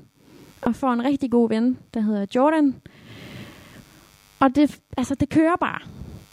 Og 0.62 0.76
får 0.76 0.92
en 0.92 1.04
rigtig 1.04 1.30
god 1.30 1.48
ven, 1.48 1.78
der 1.94 2.00
hedder 2.00 2.26
Jordan. 2.34 2.74
Og 4.40 4.54
det, 4.54 4.80
altså, 4.96 5.14
det 5.14 5.28
kører 5.28 5.56
bare. 5.56 5.80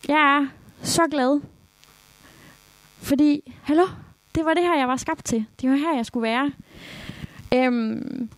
Jeg 0.07 0.37
er 0.37 0.47
så 0.81 1.07
glad. 1.11 1.41
Fordi, 2.97 3.53
hallo, 3.63 3.85
det 4.35 4.45
var 4.45 4.53
det 4.53 4.63
her, 4.63 4.77
jeg 4.77 4.87
var 4.87 4.97
skabt 4.97 5.25
til. 5.25 5.45
Det 5.61 5.69
var 5.69 5.75
her, 5.75 5.95
jeg 5.95 6.05
skulle 6.05 6.23
være. 6.23 6.51
Øhm, 7.53 8.29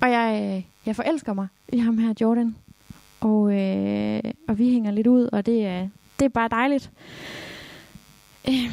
og 0.00 0.10
jeg, 0.10 0.56
øh, 0.56 0.64
jeg 0.86 0.96
forelsker 0.96 1.32
mig 1.32 1.48
i 1.72 1.78
ham 1.78 1.98
her, 1.98 2.14
Jordan. 2.20 2.56
Og, 3.22 3.52
øh, 3.52 4.22
og 4.48 4.58
vi 4.58 4.70
hænger 4.70 4.90
lidt 4.90 5.06
ud, 5.06 5.28
og 5.32 5.46
det 5.46 5.66
er, 5.66 5.88
det 6.18 6.24
er 6.24 6.28
bare 6.28 6.48
dejligt. 6.48 6.90
Øh, 8.48 8.72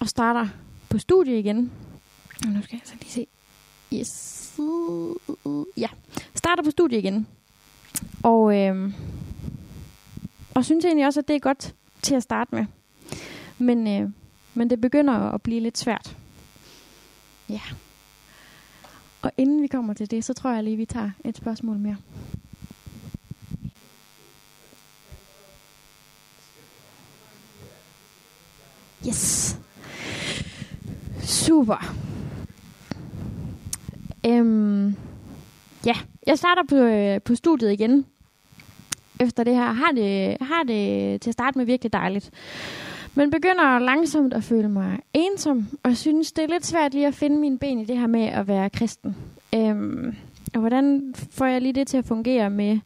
og 0.00 0.08
starter 0.08 0.48
på 0.88 0.98
studie 0.98 1.38
igen. 1.38 1.72
Nu 2.46 2.62
skal 2.62 2.76
jeg 2.76 2.82
så 2.84 2.94
lige 3.00 3.10
se. 3.10 3.26
Yes. 3.94 4.60
Ja, 5.76 5.88
starter 6.34 6.62
på 6.62 6.70
studie 6.70 6.98
igen. 6.98 7.26
Og, 8.22 8.56
øh, 8.56 8.92
og 10.54 10.64
synes 10.64 10.84
egentlig 10.84 11.06
også, 11.06 11.20
at 11.20 11.28
det 11.28 11.36
er 11.36 11.40
godt 11.40 11.74
til 12.02 12.14
at 12.14 12.22
starte 12.22 12.54
med. 12.54 12.64
Men, 13.58 13.86
øh, 13.88 14.10
men 14.54 14.70
det 14.70 14.80
begynder 14.80 15.14
at 15.14 15.42
blive 15.42 15.60
lidt 15.60 15.78
svært. 15.78 16.16
Ja. 17.48 17.60
Og 19.22 19.32
inden 19.36 19.62
vi 19.62 19.66
kommer 19.66 19.94
til 19.94 20.10
det, 20.10 20.24
så 20.24 20.34
tror 20.34 20.50
jeg 20.50 20.64
lige, 20.64 20.76
vi 20.76 20.84
tager 20.84 21.10
et 21.24 21.36
spørgsmål 21.36 21.78
mere. 21.78 21.96
Yes. 29.08 29.58
Super. 31.22 31.94
Øhm, 34.26 34.96
ja, 35.86 35.94
jeg 36.26 36.38
starter 36.38 36.62
på, 36.68 36.76
øh, 36.76 37.20
på 37.20 37.34
studiet 37.34 37.72
igen. 37.72 38.06
Efter 39.20 39.44
det 39.44 39.54
her 39.54 39.72
har 39.72 39.92
det, 39.92 40.36
har 40.40 40.62
det 40.62 41.20
til 41.20 41.30
at 41.30 41.34
starte 41.34 41.58
med 41.58 41.66
virkelig 41.66 41.92
dejligt. 41.92 42.30
Men 43.14 43.30
begynder 43.30 43.78
langsomt 43.78 44.34
at 44.34 44.44
føle 44.44 44.68
mig 44.68 44.98
ensom, 45.12 45.66
og 45.82 45.96
synes, 45.96 46.32
det 46.32 46.44
er 46.44 46.48
lidt 46.48 46.66
svært 46.66 46.94
lige 46.94 47.06
at 47.06 47.14
finde 47.14 47.36
mine 47.36 47.58
ben 47.58 47.78
i 47.78 47.84
det 47.84 47.98
her 47.98 48.06
med 48.06 48.24
at 48.24 48.48
være 48.48 48.70
kristen. 48.70 49.16
Øhm, 49.54 50.14
og 50.54 50.60
hvordan 50.60 51.14
får 51.30 51.46
jeg 51.46 51.62
lige 51.62 51.72
det 51.72 51.86
til 51.86 51.96
at 51.96 52.04
fungere 52.04 52.50
med 52.50 52.78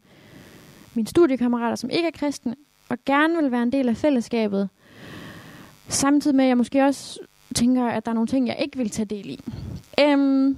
mine 0.94 1.08
studiekammerater, 1.08 1.76
som 1.76 1.90
ikke 1.90 2.06
er 2.06 2.12
kristne, 2.18 2.54
og 2.88 2.98
gerne 3.06 3.42
vil 3.42 3.52
være 3.52 3.62
en 3.62 3.72
del 3.72 3.88
af 3.88 3.96
fællesskabet, 3.96 4.68
samtidig 5.88 6.36
med, 6.36 6.44
at 6.44 6.48
jeg 6.48 6.56
måske 6.56 6.84
også 6.84 7.20
tænker, 7.54 7.86
at 7.86 8.04
der 8.04 8.10
er 8.10 8.14
nogle 8.14 8.26
ting, 8.26 8.46
jeg 8.46 8.56
ikke 8.58 8.78
vil 8.78 8.90
tage 8.90 9.06
del 9.06 9.30
i. 9.30 9.40
Øhm, 10.00 10.56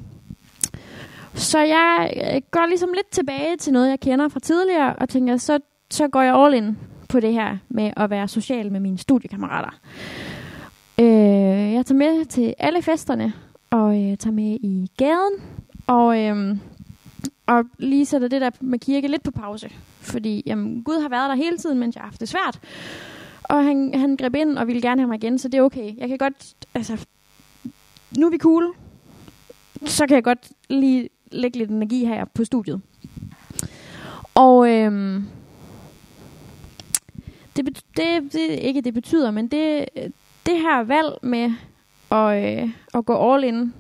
så 1.35 1.59
jeg 1.59 2.13
øh, 2.17 2.43
går 2.51 2.67
ligesom 2.67 2.89
lidt 2.95 3.11
tilbage 3.11 3.57
til 3.57 3.73
noget, 3.73 3.91
jeg 3.91 4.01
kender 4.01 4.29
fra 4.29 4.41
tidligere, 4.41 4.97
og 4.97 5.09
tænker, 5.09 5.37
så, 5.37 5.59
så 5.91 6.09
går 6.09 6.23
jeg 6.23 6.35
all 6.35 6.55
in 6.55 6.79
på 7.09 7.21
det 7.21 7.33
her 7.33 7.57
med 7.69 7.91
at 7.97 8.11
være 8.11 8.29
social 8.29 8.73
med 8.73 8.81
mine 8.81 8.99
studiekammerater. 8.99 9.71
Øh, 10.99 11.73
jeg 11.73 11.87
tager 11.87 11.99
med 11.99 12.25
til 12.25 12.55
alle 12.59 12.83
festerne, 12.83 13.33
og 13.71 14.03
øh, 14.03 14.17
tager 14.17 14.35
med 14.35 14.59
i 14.63 14.91
gaden, 14.99 15.35
og, 15.87 16.19
øh, 16.19 16.57
og 17.47 17.65
lige 17.79 18.07
sætter 18.07 18.29
det 18.29 18.41
der 18.41 18.51
med 18.61 18.79
kirke 18.79 19.09
lidt 19.09 19.23
på 19.23 19.31
pause. 19.31 19.71
Fordi 20.01 20.43
jamen, 20.47 20.83
Gud 20.83 21.03
har 21.03 21.09
været 21.09 21.29
der 21.29 21.35
hele 21.35 21.59
tiden, 21.59 21.79
mens 21.79 21.97
jeg 21.97 22.01
har 22.03 22.07
haft 22.07 22.21
det 22.21 22.29
svært. 22.29 22.61
Og 23.51 23.65
han, 23.65 23.95
han 23.95 24.17
greb 24.17 24.35
ind 24.35 24.59
og 24.59 24.67
ville 24.67 24.83
gerne 24.83 25.01
have 25.01 25.09
mig 25.09 25.17
igen, 25.17 25.39
så 25.39 25.49
det 25.49 25.59
er 25.59 25.63
okay. 25.63 25.97
Jeg 25.99 26.09
kan 26.09 26.19
godt, 26.19 26.55
altså, 26.75 27.07
nu 28.19 28.27
er 28.27 28.31
vi 28.31 28.39
cool. 28.39 28.75
Så 29.87 30.07
kan 30.07 30.15
jeg 30.15 30.25
godt 30.25 30.53
lige 30.69 31.09
lægge 31.33 31.59
lidt 31.59 31.71
energi 31.71 32.05
her 32.05 32.25
på 32.25 32.45
studiet. 32.45 32.81
Og 34.35 34.71
øhm, 34.71 35.25
det, 37.57 37.67
det, 37.97 38.33
det, 38.33 38.51
ikke 38.61 38.81
det 38.81 38.95
betyder, 38.95 39.31
men 39.31 39.49
det, 39.49 39.89
det 40.47 40.61
her 40.61 40.83
valg 40.83 41.19
med 41.23 41.53
at, 42.11 42.63
øh, 42.63 42.71
at 42.95 43.05
gå 43.05 43.33
all 43.33 43.45
in 43.45 43.75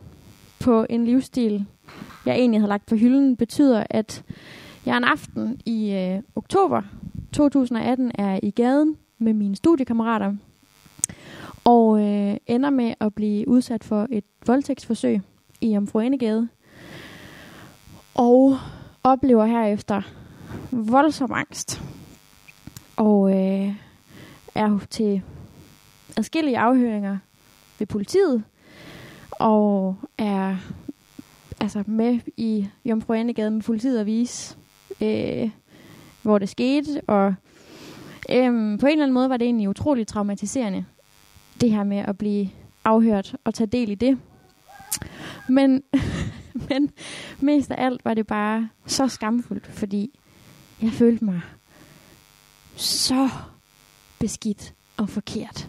på 0.60 0.86
en 0.90 1.04
livsstil, 1.04 1.66
jeg 2.26 2.34
egentlig 2.34 2.60
havde 2.60 2.68
lagt 2.68 2.86
på 2.86 2.94
hylden, 2.94 3.36
betyder, 3.36 3.84
at 3.90 4.22
jeg 4.86 4.96
en 4.96 5.04
aften 5.04 5.60
i 5.66 5.92
øh, 5.92 6.22
oktober 6.36 6.82
2018 7.32 8.12
er 8.14 8.40
i 8.42 8.50
gaden 8.50 8.96
med 9.20 9.32
mine 9.32 9.56
studiekammerater, 9.56 10.34
og 11.64 12.00
øh, 12.00 12.36
ender 12.46 12.70
med 12.70 12.94
at 13.00 13.14
blive 13.14 13.48
udsat 13.48 13.84
for 13.84 14.06
et 14.10 14.24
voldtægtsforsøg 14.46 15.20
i 15.60 15.76
Omfruenegade, 15.76 16.48
og 18.14 18.58
oplever 19.04 19.44
herefter 19.46 20.02
voldsom 20.70 21.32
angst, 21.32 21.82
og 22.96 23.30
øh, 23.30 23.74
er 24.54 24.78
til 24.90 25.22
adskillige 26.16 26.58
afhøringer 26.58 27.18
ved 27.78 27.86
politiet, 27.86 28.44
og 29.30 29.96
er 30.18 30.56
altså 31.60 31.82
med 31.86 32.18
i 32.36 32.68
Jomfru 32.84 33.12
Annegade 33.12 33.50
med 33.50 33.62
politiet 33.62 33.98
at 33.98 34.06
vise, 34.06 34.56
øh, 35.00 35.50
hvor 36.22 36.38
det 36.38 36.48
skete, 36.48 37.00
og 37.06 37.34
Øhm, 38.32 38.78
på 38.78 38.86
en 38.86 38.92
eller 38.92 39.04
anden 39.04 39.14
måde 39.14 39.30
var 39.30 39.36
det 39.36 39.44
egentlig 39.44 39.68
utroligt 39.68 40.08
traumatiserende, 40.08 40.84
det 41.60 41.70
her 41.70 41.84
med 41.84 41.98
at 41.98 42.18
blive 42.18 42.48
afhørt 42.84 43.36
og 43.44 43.54
tage 43.54 43.66
del 43.66 43.90
i 43.90 43.94
det. 43.94 44.18
Men, 45.48 45.82
men 46.68 46.90
mest 47.40 47.70
af 47.70 47.84
alt 47.84 48.04
var 48.04 48.14
det 48.14 48.26
bare 48.26 48.68
så 48.86 49.08
skamfuldt, 49.08 49.66
fordi 49.66 50.18
jeg 50.82 50.90
følte 50.90 51.24
mig 51.24 51.40
så 52.76 53.28
beskidt 54.18 54.74
og 54.96 55.08
forkert. 55.08 55.68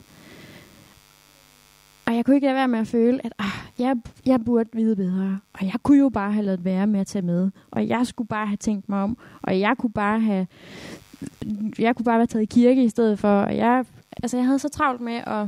Og 2.06 2.16
jeg 2.16 2.26
kunne 2.26 2.36
ikke 2.36 2.48
lade 2.48 2.56
være 2.56 2.68
med 2.68 2.80
at 2.80 2.88
føle, 2.88 3.26
at 3.26 3.34
ah, 3.40 3.46
jeg, 3.80 3.96
jeg 4.26 4.40
burde 4.46 4.70
vide 4.74 4.96
bedre. 4.96 5.40
Og 5.54 5.66
jeg 5.66 5.76
kunne 5.84 5.98
jo 5.98 6.10
bare 6.10 6.34
have 6.34 6.46
lavet 6.46 6.66
være 6.66 6.88
med 6.88 7.00
at 7.00 7.08
tage 7.08 7.22
med. 7.22 7.52
Og 7.72 7.88
jeg 7.88 8.08
skulle 8.08 8.28
bare 8.28 8.48
have 8.48 8.58
tænkt 8.58 8.90
mig 8.90 9.04
om. 9.04 9.18
Og 9.42 9.60
jeg 9.60 9.76
kunne 9.78 9.92
bare 9.92 10.20
have 10.20 10.48
jeg 11.80 11.96
kunne 11.96 12.06
bare 12.06 12.18
være 12.18 12.28
taget 12.28 12.44
i 12.44 12.46
kirke 12.46 12.84
i 12.84 12.90
stedet 12.90 13.20
for. 13.20 13.42
Og 13.42 13.58
jeg, 13.58 13.86
altså, 14.24 14.38
jeg 14.38 14.46
havde 14.46 14.60
så 14.60 14.70
travlt 14.70 15.02
med 15.02 15.14
at, 15.14 15.48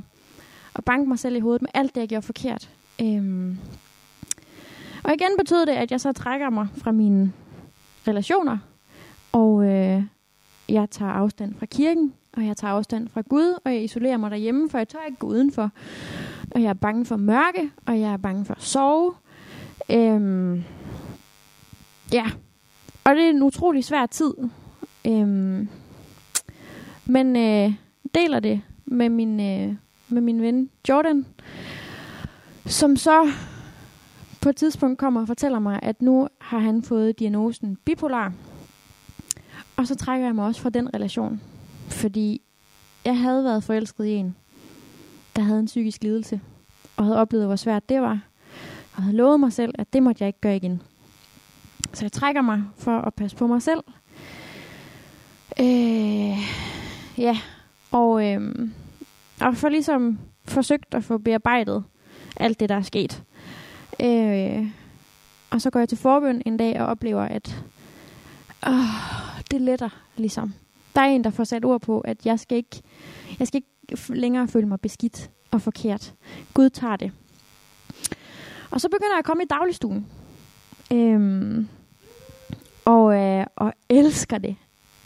at 0.76 0.86
banke 0.86 1.10
mig 1.10 1.20
selv 1.20 1.36
i 1.36 1.40
hovedet 1.40 1.62
med 1.62 1.70
alt 1.74 1.96
det, 1.96 2.02
jeg 2.02 2.10
gjorde 2.10 2.26
forkert. 2.26 2.70
Øhm. 3.02 3.58
Og 5.04 5.14
igen 5.14 5.38
betød 5.38 5.66
det, 5.66 5.74
at 5.74 5.92
jeg 5.92 6.02
så 6.02 6.12
trækker 6.12 6.50
mig 6.50 6.68
fra 6.78 6.92
mine 6.92 7.34
relationer. 8.08 8.58
Og 9.32 9.66
øh, 9.66 10.04
jeg 10.70 10.90
tager 10.90 11.12
afstand 11.12 11.56
fra 11.56 11.66
kirken. 11.66 12.14
Og 12.38 12.46
jeg 12.46 12.58
tager 12.58 12.74
afstand 12.74 13.10
fra 13.10 13.22
Gud. 13.22 13.60
Og 13.66 13.74
jeg 13.74 13.84
isolerer 13.84 14.18
mig 14.18 14.32
derhjemme, 14.32 14.70
for 14.70 14.78
jeg 14.78 14.88
tør 14.88 15.00
ikke 15.06 15.18
gå 15.18 15.28
udenfor. 15.28 15.72
Og 16.52 16.62
jeg 16.62 16.70
er 16.70 16.74
bange 16.74 17.06
for 17.06 17.16
mørke. 17.16 17.72
Og 17.86 18.00
jeg 18.00 18.14
er 18.14 18.18
bange 18.18 18.46
for 18.46 18.54
at 18.54 18.62
sove. 18.62 19.14
Øhm. 19.92 20.64
Ja. 22.14 22.26
Og 23.04 23.16
det 23.16 23.24
er 23.24 23.30
en 23.30 23.44
utrolig 23.44 23.84
svær 23.84 24.06
tid. 24.06 24.34
Øhm, 25.08 25.70
men 27.06 27.36
øh, 27.36 27.74
deler 28.16 28.40
det 28.40 28.62
med 28.86 29.10
min, 29.10 29.40
øh, 29.40 29.76
med 30.08 30.22
min 30.22 30.42
ven 30.42 30.70
Jordan, 30.90 31.26
som 32.66 32.96
så 32.96 33.32
på 34.42 34.50
et 34.50 34.56
tidspunkt 34.56 35.00
kommer 35.00 35.22
og 35.22 35.28
fortæller 35.28 35.60
mig, 35.60 35.80
at 35.82 36.02
nu 36.02 36.28
har 36.40 36.60
han 36.60 36.84
fået 36.84 37.20
diagnosen 37.20 37.78
bipolar. 37.86 38.34
Og 39.76 39.88
så 39.88 39.96
trækker 39.96 40.28
jeg 40.28 40.36
mig 40.36 40.46
også 40.46 40.62
fra 40.62 40.70
den 40.70 40.94
relation, 40.94 41.42
fordi 41.90 42.42
jeg 43.06 43.18
havde 43.18 43.44
været 43.44 43.64
forelsket 43.64 44.06
i 44.06 44.12
en, 44.12 44.36
der 45.36 45.42
havde 45.42 45.60
en 45.60 45.66
psykisk 45.66 46.04
lidelse, 46.04 46.42
og 46.98 47.04
havde 47.06 47.18
oplevet, 47.18 47.46
hvor 47.46 47.56
svært 47.56 47.90
det 47.90 48.02
var, 48.02 48.20
og 48.96 49.04
havde 49.04 49.18
lovet 49.18 49.40
mig 49.40 49.54
selv, 49.54 49.74
at 49.80 49.94
det 49.94 50.04
måtte 50.04 50.24
jeg 50.24 50.28
ikke 50.28 50.42
gøre 50.42 50.56
igen. 50.56 50.82
Så 51.94 52.06
jeg 52.06 52.12
trækker 52.12 52.42
mig 52.42 52.64
for 52.78 52.98
at 53.00 53.14
passe 53.14 53.38
på 53.38 53.48
mig 53.48 53.62
selv, 53.62 53.80
Øh, 55.60 56.38
ja, 57.18 57.38
og, 57.92 58.26
øh, 58.26 58.70
og 59.42 59.56
for 59.56 59.70
ligesom 59.70 60.20
forsøgt 60.46 60.94
at 60.94 61.04
få 61.04 61.18
bearbejdet 61.18 61.84
alt 62.38 62.60
det, 62.60 62.70
der 62.70 62.76
er 62.76 62.82
sket. 62.82 63.24
Øh, 64.00 64.68
og 65.50 65.62
så 65.62 65.70
går 65.70 65.80
jeg 65.80 65.90
til 65.90 65.98
forbøn 65.98 66.42
en 66.46 66.58
dag 66.58 66.82
og 66.82 66.88
oplever, 66.88 67.22
at 67.22 67.64
øh, 68.68 68.74
det 69.52 69.62
letter 69.62 69.90
ligesom. 70.16 70.54
Der 70.96 71.02
er 71.02 71.06
en, 71.06 71.24
der 71.24 71.30
får 71.30 71.44
sat 71.44 71.66
ord 71.66 71.82
på, 71.82 72.00
at 72.00 72.26
jeg 72.26 72.40
skal 72.40 72.58
ikke, 72.58 72.82
jeg 73.40 73.48
skal 73.48 73.58
ikke 73.58 74.14
længere 74.14 74.48
føle 74.48 74.68
mig 74.68 74.80
beskidt 74.80 75.32
og 75.52 75.62
forkert. 75.62 76.14
Gud 76.54 76.70
tager 76.70 76.96
det. 76.96 77.12
Og 78.72 78.82
så 78.82 78.90
begynder 78.90 79.14
jeg 79.14 79.20
at 79.20 79.26
komme 79.26 79.44
i 79.44 79.48
dagligstuen. 79.48 80.08
Øhm, 80.94 81.68
og, 82.86 83.16
øh, 83.16 83.46
og 83.56 83.74
elsker 83.90 84.38
det. 84.38 84.56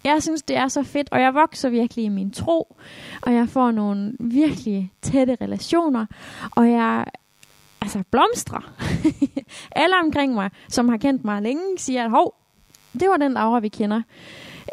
Jeg 0.08 0.24
synes, 0.24 0.42
det 0.42 0.56
er 0.56 0.68
så 0.68 0.84
fedt, 0.84 1.10
og 1.12 1.22
jeg 1.22 1.34
vokser 1.34 1.70
virkelig 1.70 2.06
i 2.06 2.10
min 2.10 2.32
tro, 2.32 2.78
og 3.22 3.34
jeg 3.34 3.50
får 3.50 3.72
nogle 3.72 4.14
virkelig 4.20 4.92
tætte 5.02 5.38
relationer, 5.42 6.06
og 6.56 6.72
jeg 6.72 7.06
altså 7.82 8.04
blomstrer. 8.12 8.74
Alle 9.82 9.96
omkring 10.04 10.34
mig, 10.34 10.50
som 10.70 10.90
har 10.90 10.98
kendt 10.98 11.26
mig 11.26 11.42
længe, 11.42 11.78
siger, 11.78 12.04
at 12.04 12.10
hov, 12.10 12.36
det 13.00 13.10
var 13.10 13.18
den 13.18 13.34
Laura, 13.34 13.60
vi 13.60 13.68
kender. 13.68 14.02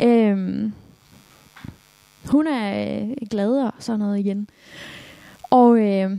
Øhm, 0.02 0.72
hun 2.30 2.46
er 2.46 3.00
øh, 3.02 3.28
glad 3.30 3.62
og 3.62 3.72
sådan 3.78 3.98
noget 3.98 4.18
igen. 4.18 4.48
Og, 5.50 5.78
øh, 5.78 6.10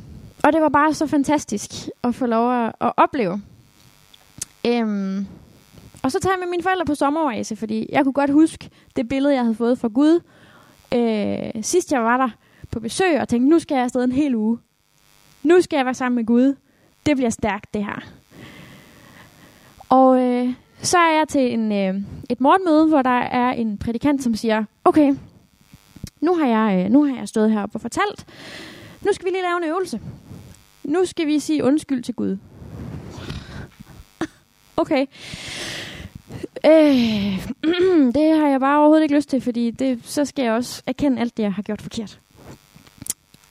og 0.43 0.53
det 0.53 0.61
var 0.61 0.69
bare 0.69 0.93
så 0.93 1.07
fantastisk 1.07 1.71
at 2.03 2.15
få 2.15 2.25
lov 2.25 2.65
at, 2.65 2.75
at 2.81 2.93
opleve. 2.97 3.41
Øhm, 4.67 5.27
og 6.05 6.11
så 6.11 6.19
tager 6.19 6.33
jeg 6.33 6.39
med 6.39 6.47
mine 6.47 6.63
forældre 6.63 6.85
på 6.85 6.95
sommerrejse, 6.95 7.55
fordi 7.55 7.89
jeg 7.91 8.03
kunne 8.03 8.13
godt 8.13 8.31
huske 8.31 8.69
det 8.95 9.07
billede, 9.07 9.33
jeg 9.33 9.43
havde 9.43 9.55
fået 9.55 9.79
fra 9.79 9.87
Gud. 9.87 10.19
Øh, 10.93 11.63
sidst 11.63 11.91
jeg 11.91 12.03
var 12.03 12.17
der 12.17 12.29
på 12.71 12.79
besøg 12.79 13.21
og 13.21 13.27
tænkte, 13.27 13.49
nu 13.49 13.59
skal 13.59 13.75
jeg 13.75 13.83
afsted 13.83 14.03
en 14.03 14.11
hel 14.11 14.35
uge. 14.35 14.59
Nu 15.43 15.61
skal 15.61 15.77
jeg 15.77 15.85
være 15.85 15.93
sammen 15.93 16.15
med 16.15 16.25
Gud. 16.25 16.55
Det 17.05 17.15
bliver 17.15 17.29
stærkt, 17.29 17.73
det 17.73 17.85
her. 17.85 18.01
Og 19.89 20.21
øh, 20.21 20.53
så 20.81 20.97
er 20.97 21.17
jeg 21.17 21.27
til 21.27 21.53
en, 21.53 21.71
øh, 21.71 22.01
et 22.29 22.41
morgenmøde, 22.41 22.87
hvor 22.87 23.01
der 23.01 23.19
er 23.19 23.51
en 23.51 23.77
prædikant, 23.77 24.23
som 24.23 24.35
siger, 24.35 24.63
okay, 24.83 25.15
nu 26.21 26.35
har 26.35 26.47
jeg, 26.47 26.85
øh, 26.85 26.91
nu 26.91 27.05
har 27.05 27.15
jeg 27.17 27.27
stået 27.27 27.51
heroppe 27.51 27.75
og 27.75 27.81
fortalt, 27.81 28.25
nu 29.01 29.13
skal 29.13 29.25
vi 29.25 29.31
lige 29.31 29.43
lave 29.43 29.57
en 29.57 29.69
øvelse. 29.69 30.01
Nu 30.83 31.05
skal 31.05 31.27
vi 31.27 31.39
sige 31.39 31.63
undskyld 31.63 32.03
til 32.03 32.13
Gud. 32.13 32.37
Okay. 34.77 35.05
Øh, 36.65 37.47
det 38.17 38.37
har 38.39 38.47
jeg 38.47 38.59
bare 38.59 38.79
overhovedet 38.79 39.03
ikke 39.03 39.15
lyst 39.15 39.29
til, 39.29 39.41
fordi 39.41 39.71
det, 39.71 39.99
så 40.03 40.25
skal 40.25 40.43
jeg 40.43 40.53
også 40.53 40.83
erkende 40.87 41.21
alt 41.21 41.37
det, 41.37 41.43
jeg 41.43 41.53
har 41.53 41.61
gjort 41.61 41.81
forkert. 41.81 42.19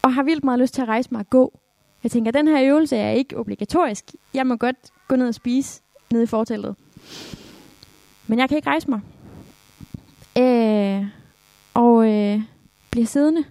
Og 0.03 0.15
har 0.15 0.23
vildt 0.23 0.45
meget 0.45 0.61
lyst 0.61 0.75
til 0.75 0.83
at 0.83 0.89
rejse 0.89 1.09
mig 1.13 1.21
og 1.21 1.31
gå. 1.31 1.59
Jeg 2.03 2.11
tænker, 2.11 2.29
at 2.29 2.35
den 2.35 2.49
her 2.49 2.65
øvelse 2.65 2.97
er 2.97 3.11
ikke 3.11 3.39
obligatorisk. 3.39 4.05
Jeg 4.35 4.47
må 4.47 4.57
godt 4.57 4.77
gå 5.09 5.17
ned 5.17 5.29
og 5.29 5.35
spise 5.35 5.83
nede 6.13 6.23
i 6.25 6.27
forteltet. 6.27 6.77
Men 8.27 8.39
jeg 8.39 8.49
kan 8.49 8.57
ikke 8.57 8.69
rejse 8.69 8.91
mig. 8.91 9.01
Øh, 10.39 11.07
og 11.75 12.13
øh, 12.13 12.43
bliver 12.91 13.07
siddende 13.07 13.45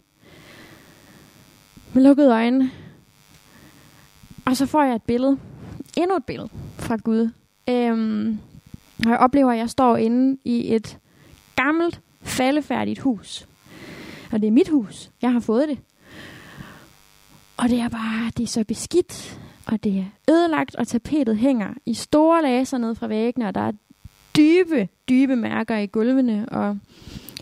med 1.93 2.03
lukkede 2.03 2.31
øjne. 2.31 2.71
Og 4.45 4.57
så 4.57 4.65
får 4.65 4.83
jeg 4.83 4.95
et 4.95 5.03
billede. 5.03 5.39
Endnu 5.97 6.15
et 6.15 6.25
billede 6.25 6.49
fra 6.77 6.95
Gud. 6.95 7.29
Øh, 7.69 8.35
og 9.05 9.11
jeg 9.11 9.19
oplever, 9.19 9.51
at 9.51 9.57
jeg 9.57 9.69
står 9.69 9.97
inde 9.97 10.37
i 10.43 10.75
et 10.75 10.97
gammelt, 11.55 12.01
faldefærdigt 12.21 12.99
hus. 12.99 13.47
Og 14.31 14.41
det 14.41 14.47
er 14.47 14.51
mit 14.51 14.69
hus. 14.69 15.11
Jeg 15.21 15.33
har 15.33 15.39
fået 15.39 15.69
det. 15.69 15.77
Og 17.57 17.69
det 17.69 17.79
er 17.79 17.89
bare, 17.89 18.31
det 18.37 18.43
er 18.43 18.47
så 18.47 18.63
beskidt, 18.67 19.39
og 19.65 19.83
det 19.83 19.97
er 19.97 20.33
ødelagt, 20.33 20.75
og 20.75 20.87
tapetet 20.87 21.37
hænger 21.37 21.73
i 21.85 21.93
store 21.93 22.41
laser 22.41 22.77
ned 22.77 22.95
fra 22.95 23.07
væggene, 23.07 23.47
og 23.47 23.55
der 23.55 23.61
er 23.61 23.71
dybe, 24.37 24.87
dybe 25.09 25.35
mærker 25.35 25.77
i 25.77 25.85
gulvene, 25.85 26.49
og 26.49 26.77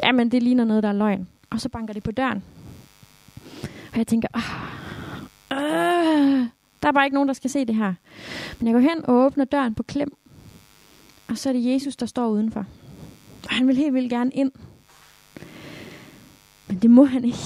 jamen, 0.04 0.32
det 0.32 0.44
ligner 0.44 0.64
noget, 0.66 0.84
der 0.84 0.90
er 0.90 0.94
løgn. 0.94 1.28
Og 1.50 1.62
så 1.62 1.70
banker 1.70 1.94
det 1.94 2.04
på 2.04 2.12
døren. 2.12 2.44
Og 3.92 3.98
jeg 3.98 4.08
tænker, 4.08 4.28
Åh, 4.36 5.58
øh, 5.58 6.48
der 6.84 6.88
er 6.88 6.92
bare 6.92 7.06
ikke 7.06 7.16
nogen, 7.16 7.28
der 7.28 7.34
skal 7.34 7.50
se 7.50 7.66
det 7.66 7.76
her. 7.76 7.94
Men 8.60 8.68
jeg 8.68 8.74
går 8.74 8.80
hen 8.80 9.06
og 9.06 9.16
åbner 9.16 9.46
døren 9.46 9.76
på 9.76 9.84
klem, 9.84 10.14
og 11.28 11.38
så 11.38 11.50
er 11.50 11.54
det 11.54 11.74
Jesus, 11.74 11.96
der 11.96 12.06
står 12.06 12.28
udenfor. 12.28 12.66
Og 13.44 13.56
han 13.56 13.68
vil 13.68 13.76
helt 13.76 13.94
vildt 13.94 14.10
gerne 14.10 14.32
ind. 14.32 14.52
Men 16.68 16.78
det 16.78 16.90
må 16.90 17.06
han 17.06 17.26
ikke. 17.26 17.38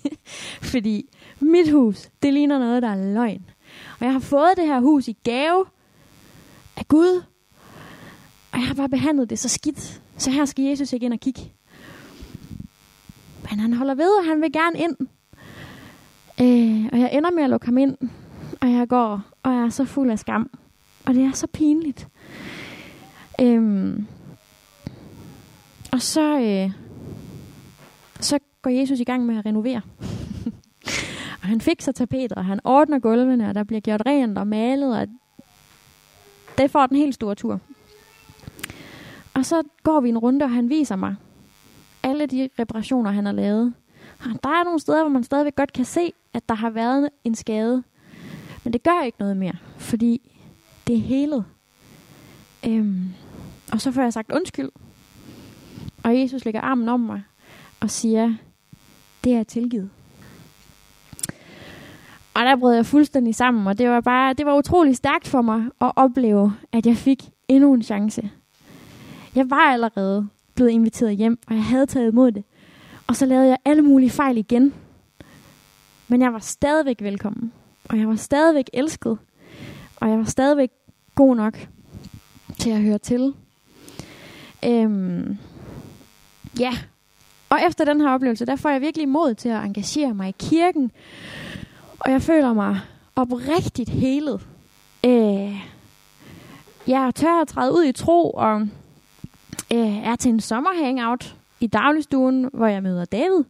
Fordi 0.72 1.08
mit 1.40 1.70
hus, 1.72 2.08
det 2.22 2.32
ligner 2.32 2.58
noget, 2.58 2.82
der 2.82 2.88
er 2.88 3.14
løgn. 3.14 3.50
Og 4.00 4.04
jeg 4.04 4.12
har 4.12 4.20
fået 4.20 4.50
det 4.56 4.66
her 4.66 4.80
hus 4.80 5.08
i 5.08 5.16
gave 5.24 5.64
af 6.76 6.88
Gud. 6.88 7.22
Og 8.52 8.58
jeg 8.58 8.66
har 8.66 8.74
bare 8.74 8.88
behandlet 8.88 9.30
det 9.30 9.38
så 9.38 9.48
skidt. 9.48 10.02
Så 10.16 10.30
her 10.30 10.44
skal 10.44 10.64
Jesus 10.64 10.92
ikke 10.92 11.06
ind 11.06 11.12
og 11.12 11.20
kigge. 11.20 11.52
Men 13.50 13.60
han 13.60 13.72
holder 13.72 13.94
ved, 13.94 14.18
og 14.18 14.24
han 14.24 14.40
vil 14.40 14.52
gerne 14.52 14.78
ind. 14.78 14.96
Øh, 16.40 16.88
og 16.92 17.00
jeg 17.00 17.10
ender 17.12 17.30
med 17.30 17.42
at 17.42 17.50
lukke 17.50 17.66
ham 17.66 17.78
ind. 17.78 17.96
Og 18.60 18.72
jeg 18.72 18.88
går, 18.88 19.22
og 19.42 19.52
jeg 19.52 19.62
er 19.62 19.68
så 19.68 19.84
fuld 19.84 20.10
af 20.10 20.18
skam. 20.18 20.50
Og 21.04 21.14
det 21.14 21.22
er 21.24 21.32
så 21.32 21.46
pinligt. 21.46 22.08
Øhm, 23.42 24.06
og 25.92 26.02
så, 26.02 26.40
øh, 26.40 26.72
så 28.20 28.38
går 28.62 28.70
Jesus 28.70 29.00
i 29.00 29.04
gang 29.04 29.26
med 29.26 29.38
at 29.38 29.46
renovere. 29.46 29.80
og 31.42 31.48
han 31.48 31.60
fikser 31.60 31.92
tapeter, 31.92 32.36
og 32.36 32.44
han 32.44 32.60
ordner 32.64 32.98
gulvene, 32.98 33.48
og 33.48 33.54
der 33.54 33.64
bliver 33.64 33.80
gjort 33.80 34.02
rent 34.06 34.38
og 34.38 34.46
malet, 34.46 34.98
og 34.98 35.08
det 36.58 36.70
får 36.70 36.86
den 36.86 36.96
helt 36.96 37.14
store 37.14 37.34
tur. 37.34 37.60
Og 39.34 39.46
så 39.46 39.62
går 39.82 40.00
vi 40.00 40.08
en 40.08 40.18
runde, 40.18 40.44
og 40.44 40.50
han 40.50 40.68
viser 40.68 40.96
mig 40.96 41.14
alle 42.02 42.26
de 42.26 42.48
reparationer, 42.58 43.10
han 43.10 43.26
har 43.26 43.32
lavet. 43.32 43.74
Og 44.20 44.42
der 44.42 44.48
er 44.48 44.64
nogle 44.64 44.80
steder, 44.80 45.02
hvor 45.02 45.10
man 45.10 45.24
stadigvæk 45.24 45.54
godt 45.54 45.72
kan 45.72 45.84
se, 45.84 46.12
at 46.32 46.48
der 46.48 46.54
har 46.54 46.70
været 46.70 47.08
en 47.24 47.34
skade. 47.34 47.82
Men 48.64 48.72
det 48.72 48.82
gør 48.82 49.02
ikke 49.06 49.18
noget 49.20 49.36
mere, 49.36 49.56
fordi 49.78 50.30
det 50.86 50.96
er 50.96 51.00
helet. 51.00 51.44
Øhm, 52.66 53.14
og 53.72 53.80
så 53.80 53.92
får 53.92 54.02
jeg 54.02 54.12
sagt 54.12 54.32
undskyld. 54.32 54.68
Og 56.02 56.20
Jesus 56.20 56.44
lægger 56.44 56.60
armen 56.60 56.88
om 56.88 57.00
mig 57.00 57.22
og 57.80 57.90
siger, 57.90 58.34
det 59.24 59.32
er 59.32 59.42
tilgivet. 59.42 59.90
Og 62.34 62.42
der 62.42 62.56
brød 62.56 62.74
jeg 62.74 62.86
fuldstændig 62.86 63.34
sammen, 63.34 63.66
og 63.66 63.78
det 63.78 63.88
var 63.88 64.00
bare, 64.00 64.32
det 64.34 64.46
var 64.46 64.56
utrolig 64.56 64.96
stærkt 64.96 65.28
for 65.28 65.42
mig 65.42 65.64
at 65.80 65.92
opleve, 65.96 66.52
at 66.72 66.86
jeg 66.86 66.96
fik 66.96 67.30
endnu 67.48 67.74
en 67.74 67.82
chance. 67.82 68.30
Jeg 69.34 69.50
var 69.50 69.72
allerede 69.72 70.28
blevet 70.54 70.70
inviteret 70.70 71.16
hjem, 71.16 71.38
og 71.46 71.54
jeg 71.54 71.64
havde 71.64 71.86
taget 71.86 72.12
imod 72.12 72.32
det. 72.32 72.44
Og 73.06 73.16
så 73.16 73.26
lavede 73.26 73.48
jeg 73.48 73.56
alle 73.64 73.82
mulige 73.82 74.10
fejl 74.10 74.36
igen. 74.36 74.74
Men 76.08 76.22
jeg 76.22 76.32
var 76.32 76.38
stadigvæk 76.38 77.02
velkommen. 77.02 77.52
Og 77.88 77.98
jeg 77.98 78.08
var 78.08 78.16
stadigvæk 78.16 78.70
elsket. 78.72 79.18
Og 79.96 80.08
jeg 80.08 80.18
var 80.18 80.24
stadigvæk 80.24 80.70
god 81.14 81.36
nok 81.36 81.68
til 82.58 82.70
at 82.70 82.82
høre 82.82 82.98
til. 82.98 83.34
Øhm, 84.64 85.38
ja. 86.58 86.72
Og 87.48 87.58
efter 87.66 87.84
den 87.84 88.00
her 88.00 88.08
oplevelse, 88.08 88.46
der 88.46 88.56
får 88.56 88.70
jeg 88.70 88.80
virkelig 88.80 89.08
mod 89.08 89.34
til 89.34 89.48
at 89.48 89.64
engagere 89.64 90.14
mig 90.14 90.28
i 90.28 90.34
kirken. 90.38 90.90
Og 91.98 92.10
jeg 92.10 92.22
føler 92.22 92.52
mig 92.52 92.80
oprigtigt 93.16 93.90
helet. 93.90 94.46
Øh, 95.04 95.56
jeg 96.86 97.12
tør 97.14 97.40
at 97.40 97.48
træde 97.48 97.72
ud 97.72 97.84
i 97.84 97.92
tro, 97.92 98.30
og 98.30 98.60
øh, 99.72 100.06
er 100.06 100.16
til 100.16 100.28
en 100.30 100.40
sommerhangout 100.40 101.36
i 101.60 101.66
dagligstuen, 101.66 102.50
hvor 102.52 102.66
jeg 102.66 102.82
møder 102.82 103.04
David. 103.04 103.44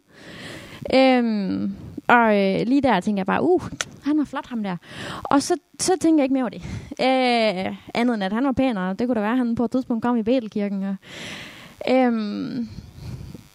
Øh, 0.95 1.71
og 2.13 2.39
øh, 2.39 2.67
lige 2.67 2.81
der 2.81 3.01
tænker 3.01 3.21
jeg 3.21 3.27
bare, 3.27 3.43
uh, 3.43 3.63
han 4.05 4.19
var 4.19 4.25
flot 4.25 4.47
ham 4.47 4.63
der. 4.63 4.77
Og 5.23 5.43
så, 5.43 5.57
så 5.79 5.93
tænker 6.01 6.19
jeg 6.19 6.25
ikke 6.25 6.33
mere 6.33 6.43
over 6.43 6.51
det. 6.51 6.63
Øh, 7.01 7.77
andet 7.95 8.15
end 8.15 8.25
at 8.25 8.33
han 8.33 8.45
var 8.45 8.53
pænere. 8.53 8.95
Det 8.95 9.07
kunne 9.07 9.15
da 9.15 9.21
være, 9.21 9.33
at 9.33 9.39
han 9.39 9.55
på 9.55 9.65
et 9.65 9.71
tidspunkt 9.71 10.03
kom 10.03 10.17
i 10.17 10.23
Betelkirken. 10.23 10.83
Og, 10.83 10.97
øh, 11.91 12.13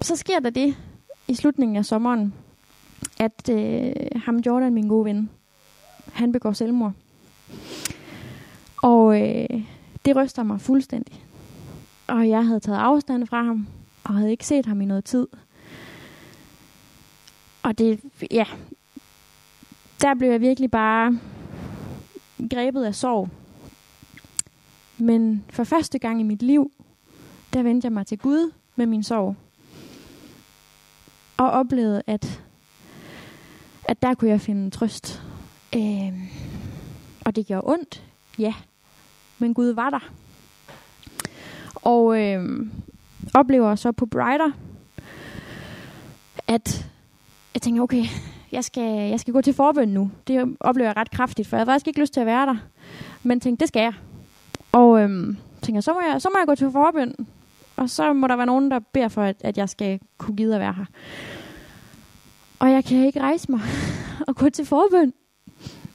så 0.01 0.15
sker 0.15 0.39
der 0.39 0.49
det 0.49 0.75
i 1.27 1.35
slutningen 1.35 1.77
af 1.77 1.85
sommeren, 1.85 2.33
at 3.19 3.49
øh, 3.51 3.91
ham 4.15 4.37
Jordan, 4.37 4.73
min 4.73 4.87
gode 4.87 5.05
ven, 5.05 5.29
han 6.13 6.31
begår 6.31 6.51
selvmord. 6.51 6.93
Og 8.83 9.21
øh, 9.21 9.63
det 10.05 10.15
ryster 10.15 10.43
mig 10.43 10.61
fuldstændig. 10.61 11.23
Og 12.07 12.29
jeg 12.29 12.47
havde 12.47 12.59
taget 12.59 12.77
afstand 12.77 13.27
fra 13.27 13.43
ham, 13.43 13.67
og 14.03 14.13
havde 14.13 14.31
ikke 14.31 14.45
set 14.45 14.65
ham 14.65 14.81
i 14.81 14.85
noget 14.85 15.05
tid. 15.05 15.27
Og 17.67 17.77
det, 17.77 17.99
ja, 18.31 18.45
der 20.01 20.13
blev 20.13 20.29
jeg 20.29 20.41
virkelig 20.41 20.71
bare 20.71 21.19
grebet 22.49 22.83
af 22.83 22.95
sorg. 22.95 23.29
Men 24.97 25.45
for 25.49 25.63
første 25.63 25.99
gang 25.99 26.19
i 26.19 26.23
mit 26.23 26.41
liv, 26.41 26.71
der 27.53 27.63
vendte 27.63 27.85
jeg 27.85 27.91
mig 27.91 28.07
til 28.07 28.17
Gud 28.17 28.51
med 28.75 28.85
min 28.85 29.03
sorg. 29.03 29.35
Og 31.37 31.51
oplevede, 31.51 32.03
at, 32.07 32.43
at 33.83 34.01
der 34.01 34.13
kunne 34.13 34.31
jeg 34.31 34.41
finde 34.41 34.69
trøst. 34.69 35.23
Øh, 35.75 36.13
og 37.25 37.35
det 37.35 37.47
gjorde 37.47 37.67
ondt, 37.67 38.03
ja. 38.39 38.53
Men 39.39 39.53
Gud 39.53 39.69
var 39.69 39.89
der. 39.89 40.11
Og 41.75 42.21
øh, 42.21 42.67
oplever 43.33 43.75
så 43.75 43.91
på 43.91 44.05
Brighter, 44.05 44.51
at 46.47 46.87
jeg 47.57 47.61
tænker, 47.61 47.81
okay, 47.81 48.03
jeg 48.51 48.63
skal, 48.63 49.09
jeg 49.09 49.19
skal 49.19 49.33
gå 49.33 49.41
til 49.41 49.53
forbøn 49.53 49.89
nu. 49.89 50.11
Det 50.27 50.57
oplever 50.59 50.89
jeg 50.89 50.97
ret 50.97 51.11
kraftigt, 51.11 51.47
for 51.47 51.57
jeg 51.57 51.59
havde 51.59 51.67
faktisk 51.67 51.87
ikke 51.87 51.99
lyst 51.99 52.13
til 52.13 52.19
at 52.19 52.25
være 52.25 52.45
der. 52.45 52.55
Men 53.23 53.39
tænkte, 53.39 53.61
det 53.61 53.67
skal 53.67 53.81
jeg. 53.81 53.93
Og 54.71 55.01
øhm, 55.01 55.37
tænker, 55.61 55.81
så 55.81 55.93
må, 55.93 56.01
jeg, 56.11 56.21
så 56.21 56.29
må 56.29 56.39
jeg 56.39 56.47
gå 56.47 56.55
til 56.55 56.71
forbøn. 56.71 57.15
Og 57.75 57.89
så 57.89 58.13
må 58.13 58.27
der 58.27 58.35
være 58.35 58.45
nogen, 58.45 58.71
der 58.71 58.79
beder 58.79 59.07
for, 59.07 59.23
at, 59.23 59.35
at 59.39 59.57
jeg 59.57 59.69
skal 59.69 59.99
kunne 60.17 60.35
gide 60.35 60.53
at 60.53 60.59
være 60.59 60.73
her. 60.73 60.85
Og 62.59 62.71
jeg 62.71 62.85
kan 62.85 63.05
ikke 63.05 63.19
rejse 63.21 63.51
mig 63.51 63.61
og 64.27 64.35
gå 64.35 64.49
til 64.49 64.65
forbøn. 64.65 65.13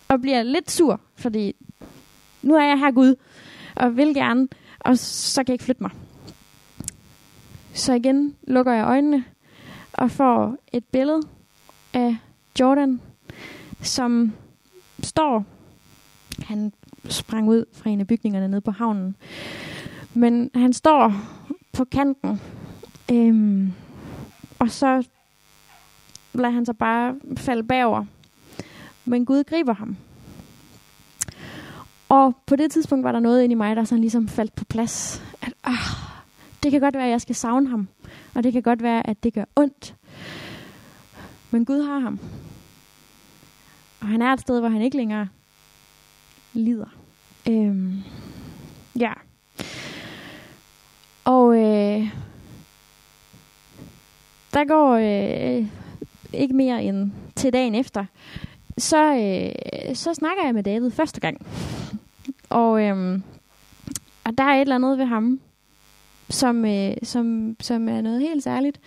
Og 0.08 0.20
bliver 0.20 0.42
lidt 0.42 0.70
sur, 0.70 1.00
fordi 1.16 1.54
nu 2.42 2.54
er 2.54 2.64
jeg 2.64 2.78
her 2.78 2.90
Gud, 2.90 3.14
og 3.76 3.96
vil 3.96 4.14
gerne, 4.14 4.48
og 4.80 4.98
så 4.98 5.40
kan 5.40 5.48
jeg 5.48 5.54
ikke 5.54 5.64
flytte 5.64 5.82
mig. 5.82 5.90
Så 7.74 7.92
igen 7.92 8.36
lukker 8.42 8.72
jeg 8.72 8.86
øjnene 8.86 9.24
og 9.92 10.10
får 10.10 10.56
et 10.72 10.84
billede 10.84 11.22
af 11.92 12.16
Jordan, 12.60 13.00
som 13.82 14.32
står, 15.02 15.44
han 16.42 16.72
sprang 17.08 17.48
ud 17.48 17.64
fra 17.72 17.90
en 17.90 18.00
af 18.00 18.06
bygningerne 18.06 18.48
nede 18.48 18.60
på 18.60 18.70
havnen, 18.70 19.16
men 20.14 20.50
han 20.54 20.72
står 20.72 21.14
på 21.72 21.84
kanten, 21.84 22.40
øhm, 23.12 23.72
og 24.58 24.70
så 24.70 25.06
lader 26.32 26.50
han 26.50 26.66
sig 26.66 26.76
bare 26.76 27.14
falde 27.36 27.62
bagover. 27.62 28.04
Men 29.04 29.24
Gud 29.24 29.44
griber 29.44 29.74
ham. 29.74 29.96
Og 32.08 32.36
på 32.46 32.56
det 32.56 32.70
tidspunkt 32.70 33.04
var 33.04 33.12
der 33.12 33.20
noget 33.20 33.42
inde 33.42 33.52
i 33.52 33.56
mig, 33.56 33.76
der 33.76 33.84
sådan 33.84 34.00
ligesom 34.00 34.28
faldt 34.28 34.54
på 34.54 34.64
plads. 34.64 35.22
At, 35.42 35.54
ah, 35.64 36.12
det 36.62 36.70
kan 36.70 36.80
godt 36.80 36.94
være, 36.94 37.04
at 37.04 37.10
jeg 37.10 37.20
skal 37.20 37.34
savne 37.34 37.68
ham. 37.68 37.88
Og 38.34 38.42
det 38.42 38.52
kan 38.52 38.62
godt 38.62 38.82
være, 38.82 39.06
at 39.06 39.22
det 39.22 39.34
gør 39.34 39.44
ondt. 39.56 39.94
Men 41.52 41.64
Gud 41.64 41.82
har 41.82 41.98
ham. 41.98 42.20
Og 44.00 44.06
han 44.06 44.22
er 44.22 44.32
et 44.32 44.40
sted, 44.40 44.60
hvor 44.60 44.68
han 44.68 44.82
ikke 44.82 44.96
længere 44.96 45.28
lider. 46.52 46.94
Øhm, 47.48 48.02
ja. 48.98 49.12
Og 51.24 51.56
øh, 51.56 52.08
der 54.54 54.64
går 54.64 54.92
øh, 54.92 55.66
ikke 56.32 56.54
mere 56.54 56.84
end 56.84 57.12
til 57.36 57.52
dagen 57.52 57.74
efter, 57.74 58.04
så, 58.78 59.14
øh, 59.14 59.96
så 59.96 60.14
snakker 60.14 60.44
jeg 60.44 60.54
med 60.54 60.62
David 60.62 60.90
første 60.90 61.20
gang. 61.20 61.46
Og, 62.50 62.82
øh, 62.82 63.20
og 64.24 64.38
der 64.38 64.44
er 64.44 64.54
et 64.54 64.60
eller 64.60 64.74
andet 64.74 64.98
ved 64.98 65.04
ham, 65.04 65.40
som, 66.28 66.64
øh, 66.64 66.96
som, 67.02 67.56
som 67.60 67.88
er 67.88 68.00
noget 68.00 68.20
helt 68.20 68.42
særligt. 68.42 68.80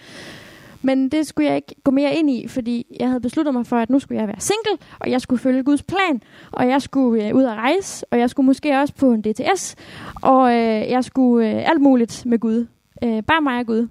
Men 0.85 1.09
det 1.09 1.27
skulle 1.27 1.47
jeg 1.47 1.55
ikke 1.55 1.75
gå 1.83 1.91
mere 1.91 2.15
ind 2.15 2.29
i, 2.29 2.47
fordi 2.47 2.85
jeg 2.99 3.07
havde 3.07 3.21
besluttet 3.21 3.53
mig 3.53 3.65
for, 3.65 3.77
at 3.77 3.89
nu 3.89 3.99
skulle 3.99 4.19
jeg 4.19 4.27
være 4.27 4.39
single, 4.39 4.87
og 4.99 5.11
jeg 5.11 5.21
skulle 5.21 5.39
følge 5.39 5.63
Guds 5.63 5.83
plan, 5.83 6.21
og 6.51 6.67
jeg 6.67 6.81
skulle 6.81 7.27
øh, 7.27 7.35
ud 7.35 7.43
og 7.43 7.55
rejse, 7.55 8.05
og 8.11 8.19
jeg 8.19 8.29
skulle 8.29 8.45
måske 8.45 8.79
også 8.79 8.93
på 8.93 9.11
en 9.11 9.21
DTS, 9.21 9.75
og 10.21 10.53
øh, 10.53 10.89
jeg 10.89 11.03
skulle 11.03 11.49
øh, 11.49 11.69
alt 11.69 11.81
muligt 11.81 12.25
med 12.25 12.39
Gud. 12.39 12.67
Øh, 13.03 13.23
bare 13.23 13.41
mig 13.41 13.59
og 13.59 13.65
Gud. 13.65 13.87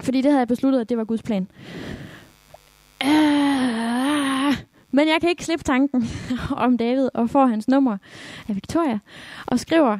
Fordi 0.00 0.20
det 0.20 0.30
havde 0.30 0.38
jeg 0.38 0.48
besluttet, 0.48 0.80
at 0.80 0.88
det 0.88 0.98
var 0.98 1.04
Guds 1.04 1.22
plan. 1.22 1.48
Øh, 3.04 4.56
men 4.90 5.08
jeg 5.08 5.16
kan 5.20 5.30
ikke 5.30 5.44
slippe 5.44 5.64
tanken 5.64 6.08
om 6.64 6.78
David, 6.78 7.08
og 7.14 7.30
får 7.30 7.46
hans 7.46 7.68
nummer 7.68 7.96
af 8.48 8.54
Victoria, 8.54 8.98
og 9.46 9.60
skriver 9.60 9.98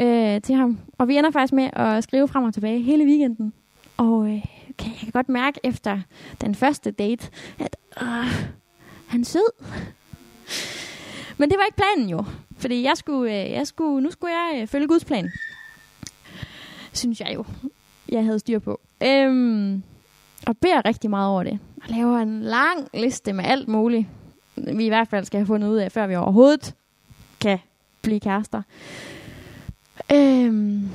øh, 0.00 0.40
til 0.40 0.54
ham. 0.54 0.78
Og 0.98 1.08
vi 1.08 1.16
ender 1.16 1.30
faktisk 1.30 1.52
med 1.52 1.70
at 1.72 2.04
skrive 2.04 2.28
frem 2.28 2.44
og 2.44 2.54
tilbage 2.54 2.82
hele 2.82 3.04
weekenden. 3.04 3.52
Og 3.96 4.28
øh, 4.28 4.59
kan, 4.80 4.90
jeg 4.90 5.00
kan 5.00 5.10
godt 5.10 5.28
mærke 5.28 5.60
efter 5.64 6.00
den 6.40 6.54
første 6.54 6.90
date, 6.90 7.30
at 7.58 7.76
øh, 8.02 8.52
han 9.06 9.20
er 9.20 9.24
sød. 9.24 9.64
Men 11.38 11.50
det 11.50 11.58
var 11.58 11.64
ikke 11.64 11.76
planen 11.76 12.08
jo. 12.10 12.24
Fordi 12.58 12.82
jeg 12.82 12.96
skulle, 12.96 13.44
øh, 13.44 13.50
jeg 13.50 13.66
skulle, 13.66 14.02
nu 14.02 14.10
skulle 14.10 14.34
jeg 14.34 14.62
øh, 14.62 14.68
følge 14.68 14.88
Guds 14.88 15.04
plan. 15.04 15.30
Synes 16.92 17.20
jeg 17.20 17.32
jo, 17.34 17.44
jeg 18.08 18.24
havde 18.24 18.38
styr 18.38 18.58
på. 18.58 18.80
Øhm, 19.02 19.82
og 20.46 20.56
beder 20.56 20.84
rigtig 20.84 21.10
meget 21.10 21.28
over 21.28 21.42
det. 21.42 21.58
Og 21.82 21.88
laver 21.88 22.18
en 22.18 22.42
lang 22.42 22.88
liste 22.94 23.32
med 23.32 23.44
alt 23.44 23.68
muligt. 23.68 24.06
Vi 24.56 24.84
i 24.84 24.88
hvert 24.88 25.08
fald 25.08 25.24
skal 25.24 25.38
have 25.38 25.46
fundet 25.46 25.68
ud 25.68 25.76
af, 25.76 25.92
før 25.92 26.06
vi 26.06 26.16
overhovedet 26.16 26.74
kan 27.40 27.58
blive 28.02 28.20
kærester. 28.20 28.62
Øhm, 30.12 30.88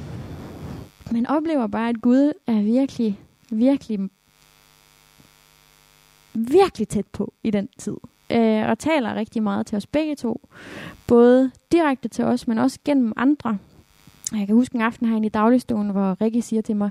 men 1.11 1.27
oplever 1.27 1.67
bare, 1.67 1.89
at 1.89 2.01
Gud 2.01 2.33
er 2.47 2.61
virkelig 2.61 3.19
virkelig, 3.51 3.99
virkelig 6.33 6.87
tæt 6.87 7.07
på 7.07 7.33
i 7.43 7.51
den 7.51 7.69
tid. 7.77 7.95
Øh, 8.29 8.69
og 8.69 8.79
taler 8.79 9.15
rigtig 9.15 9.43
meget 9.43 9.65
til 9.65 9.75
os 9.75 9.87
begge 9.87 10.15
to. 10.15 10.49
Både 11.07 11.51
direkte 11.71 12.09
til 12.09 12.25
os, 12.25 12.47
men 12.47 12.57
også 12.57 12.79
gennem 12.85 13.13
andre. 13.15 13.57
Jeg 14.31 14.47
kan 14.47 14.55
huske 14.55 14.75
en 14.75 14.81
aften 14.81 15.07
herinde 15.07 15.25
i 15.25 15.29
dagligstuen, 15.29 15.89
hvor 15.89 16.21
Rikke 16.21 16.41
siger 16.41 16.61
til 16.61 16.75
mig, 16.75 16.89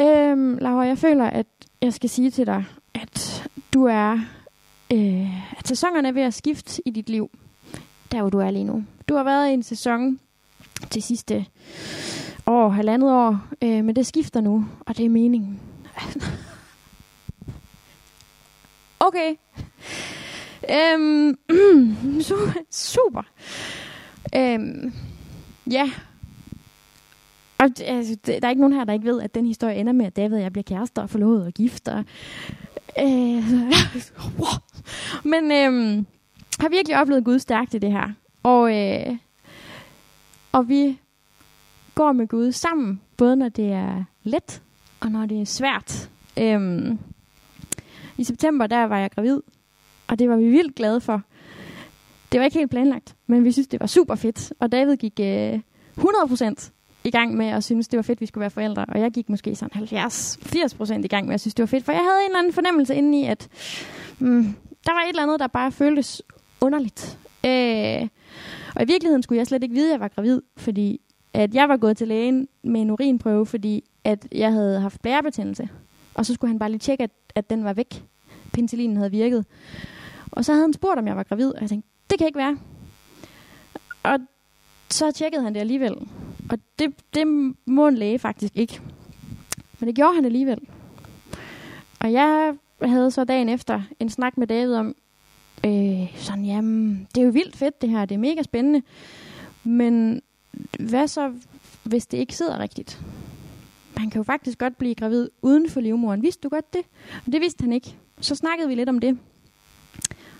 øh, 0.00 0.60
Laura, 0.60 0.82
jeg 0.82 0.98
føler, 0.98 1.24
at 1.24 1.46
jeg 1.82 1.92
skal 1.92 2.10
sige 2.10 2.30
til 2.30 2.46
dig, 2.46 2.64
at 2.94 3.48
du 3.74 3.84
er, 3.84 4.12
øh, 4.92 5.58
at 5.58 5.68
sæsonerne 5.68 6.08
er 6.08 6.12
ved 6.12 6.22
at 6.22 6.34
skifte 6.34 6.82
i 6.86 6.90
dit 6.90 7.08
liv, 7.08 7.30
der 8.12 8.20
hvor 8.20 8.30
du 8.30 8.38
er 8.38 8.50
lige 8.50 8.64
nu. 8.64 8.84
Du 9.08 9.14
har 9.14 9.24
været 9.24 9.50
i 9.50 9.52
en 9.52 9.62
sæson 9.62 10.20
til 10.90 11.02
sidste 11.02 11.46
år, 12.46 12.68
halvandet 12.68 13.12
år, 13.12 13.38
øh, 13.62 13.84
men 13.84 13.96
det 13.96 14.06
skifter 14.06 14.40
nu, 14.40 14.66
og 14.80 14.96
det 14.96 15.04
er 15.04 15.08
meningen. 15.08 15.60
okay. 19.00 19.34
Øhm, 20.70 21.38
super. 22.70 23.22
Øhm, 24.36 24.92
ja. 25.70 25.90
Og 27.58 27.70
altså, 27.80 28.16
der 28.26 28.38
er 28.42 28.48
ikke 28.48 28.60
nogen 28.60 28.76
her, 28.76 28.84
der 28.84 28.92
ikke 28.92 29.06
ved, 29.06 29.20
at 29.20 29.34
den 29.34 29.46
historie 29.46 29.76
ender 29.76 29.92
med, 29.92 30.06
at 30.06 30.16
David 30.16 30.36
og 30.36 30.42
jeg 30.42 30.52
bliver 30.52 30.62
kærester 30.62 31.02
og 31.02 31.10
forlovet 31.10 31.46
og 31.46 31.52
gift. 31.52 31.88
Og, 31.88 32.04
wow. 32.98 33.04
Øh, 33.06 33.44
men 35.32 35.52
øhm, 35.52 36.06
har 36.60 36.68
virkelig 36.68 37.00
oplevet 37.00 37.24
Gud 37.24 37.38
stærkt 37.38 37.74
i 37.74 37.78
det 37.78 37.92
her. 37.92 38.10
Og, 38.42 38.76
øh, 38.76 39.16
og 40.52 40.68
vi 40.68 40.98
går 41.94 42.12
med 42.12 42.26
Gud 42.26 42.52
sammen, 42.52 43.00
både 43.16 43.36
når 43.36 43.48
det 43.48 43.72
er 43.72 44.04
let 44.22 44.62
og 45.00 45.10
når 45.10 45.26
det 45.26 45.40
er 45.40 45.44
svært. 45.44 46.10
Øhm, 46.38 46.98
I 48.16 48.24
september 48.24 48.66
der 48.66 48.84
var 48.84 48.98
jeg 48.98 49.10
gravid, 49.10 49.40
og 50.06 50.18
det 50.18 50.28
var 50.28 50.36
vi 50.36 50.48
vildt 50.48 50.74
glade 50.74 51.00
for. 51.00 51.22
Det 52.32 52.40
var 52.40 52.44
ikke 52.44 52.58
helt 52.58 52.70
planlagt, 52.70 53.16
men 53.26 53.44
vi 53.44 53.52
synes, 53.52 53.68
det 53.68 53.80
var 53.80 53.86
super 53.86 54.14
fedt. 54.14 54.52
Og 54.60 54.72
David 54.72 54.96
gik 54.96 55.20
øh, 55.20 55.60
100% 55.98 56.70
i 57.04 57.10
gang 57.10 57.36
med 57.36 57.46
at 57.46 57.64
synes, 57.64 57.88
det 57.88 57.96
var 57.96 58.02
fedt, 58.02 58.20
vi 58.20 58.26
skulle 58.26 58.40
være 58.40 58.50
forældre. 58.50 58.84
Og 58.88 59.00
jeg 59.00 59.10
gik 59.10 59.28
måske 59.28 59.54
sådan 59.54 59.82
70-80% 59.82 61.04
i 61.04 61.08
gang 61.08 61.26
med 61.26 61.34
at 61.34 61.40
synes, 61.40 61.54
det 61.54 61.62
var 61.62 61.66
fedt. 61.66 61.84
For 61.84 61.92
jeg 61.92 62.00
havde 62.00 62.20
en 62.20 62.26
eller 62.26 62.38
anden 62.38 62.52
fornemmelse 62.52 62.94
indeni, 62.94 63.26
at 63.26 63.48
mm, 64.18 64.44
der 64.86 64.92
var 64.92 65.02
et 65.02 65.08
eller 65.08 65.22
andet, 65.22 65.40
der 65.40 65.46
bare 65.46 65.72
føltes 65.72 66.22
underligt. 66.60 67.18
Øh, 67.44 68.08
og 68.74 68.82
i 68.82 68.86
virkeligheden 68.86 69.22
skulle 69.22 69.38
jeg 69.38 69.46
slet 69.46 69.62
ikke 69.62 69.74
vide, 69.74 69.88
at 69.88 69.92
jeg 69.92 70.00
var 70.00 70.08
gravid, 70.08 70.42
fordi 70.56 71.00
at 71.34 71.54
jeg 71.54 71.68
var 71.68 71.76
gået 71.76 71.96
til 71.96 72.08
lægen 72.08 72.48
med 72.62 72.80
en 72.80 72.90
urinprøve, 72.90 73.46
fordi 73.46 73.84
at 74.04 74.26
jeg 74.32 74.52
havde 74.52 74.80
haft 74.80 75.02
blærebetændelse. 75.02 75.68
Og 76.14 76.26
så 76.26 76.34
skulle 76.34 76.48
han 76.48 76.58
bare 76.58 76.70
lige 76.70 76.78
tjekke, 76.78 77.04
at, 77.04 77.10
at 77.34 77.50
den 77.50 77.64
var 77.64 77.72
væk. 77.72 78.04
Penicillinen 78.52 78.96
havde 78.96 79.10
virket. 79.10 79.46
Og 80.30 80.44
så 80.44 80.52
havde 80.52 80.64
han 80.64 80.72
spurgt, 80.72 80.98
om 80.98 81.06
jeg 81.06 81.16
var 81.16 81.22
gravid, 81.22 81.54
og 81.54 81.60
jeg 81.60 81.68
tænkte, 81.68 81.88
det 82.10 82.18
kan 82.18 82.26
ikke 82.26 82.38
være. 82.38 82.58
Og 84.02 84.18
så 84.90 85.10
tjekkede 85.10 85.42
han 85.42 85.54
det 85.54 85.60
alligevel. 85.60 85.94
Og 86.50 86.58
det, 86.78 86.94
det 87.14 87.26
må 87.66 87.88
en 87.88 87.94
læge 87.94 88.18
faktisk 88.18 88.56
ikke. 88.56 88.80
Men 89.80 89.86
det 89.86 89.94
gjorde 89.96 90.14
han 90.14 90.24
alligevel. 90.24 90.58
Og 92.00 92.12
jeg 92.12 92.54
havde 92.82 93.10
så 93.10 93.24
dagen 93.24 93.48
efter 93.48 93.82
en 94.00 94.08
snak 94.08 94.38
med 94.38 94.46
David 94.46 94.74
om, 94.74 94.94
øh, 95.66 96.16
sådan, 96.16 96.44
jamen, 96.44 97.08
det 97.14 97.20
er 97.20 97.24
jo 97.24 97.30
vildt 97.30 97.56
fedt 97.56 97.82
det 97.82 97.90
her, 97.90 98.04
det 98.04 98.14
er 98.14 98.18
mega 98.18 98.42
spændende. 98.42 98.82
Men 99.64 100.22
hvad 100.80 101.08
så, 101.08 101.32
hvis 101.82 102.06
det 102.06 102.18
ikke 102.18 102.36
sidder 102.36 102.58
rigtigt? 102.58 103.00
Man 103.96 104.10
kan 104.10 104.18
jo 104.18 104.22
faktisk 104.22 104.58
godt 104.58 104.78
blive 104.78 104.94
gravid 104.94 105.28
uden 105.42 105.70
for 105.70 105.80
livmoderen. 105.80 106.22
Vidste 106.22 106.40
du 106.42 106.48
godt 106.48 106.72
det? 106.72 106.82
Og 107.26 107.32
det 107.32 107.40
vidste 107.40 107.62
han 107.62 107.72
ikke. 107.72 107.96
Så 108.20 108.34
snakkede 108.34 108.68
vi 108.68 108.74
lidt 108.74 108.88
om 108.88 108.98
det. 108.98 109.18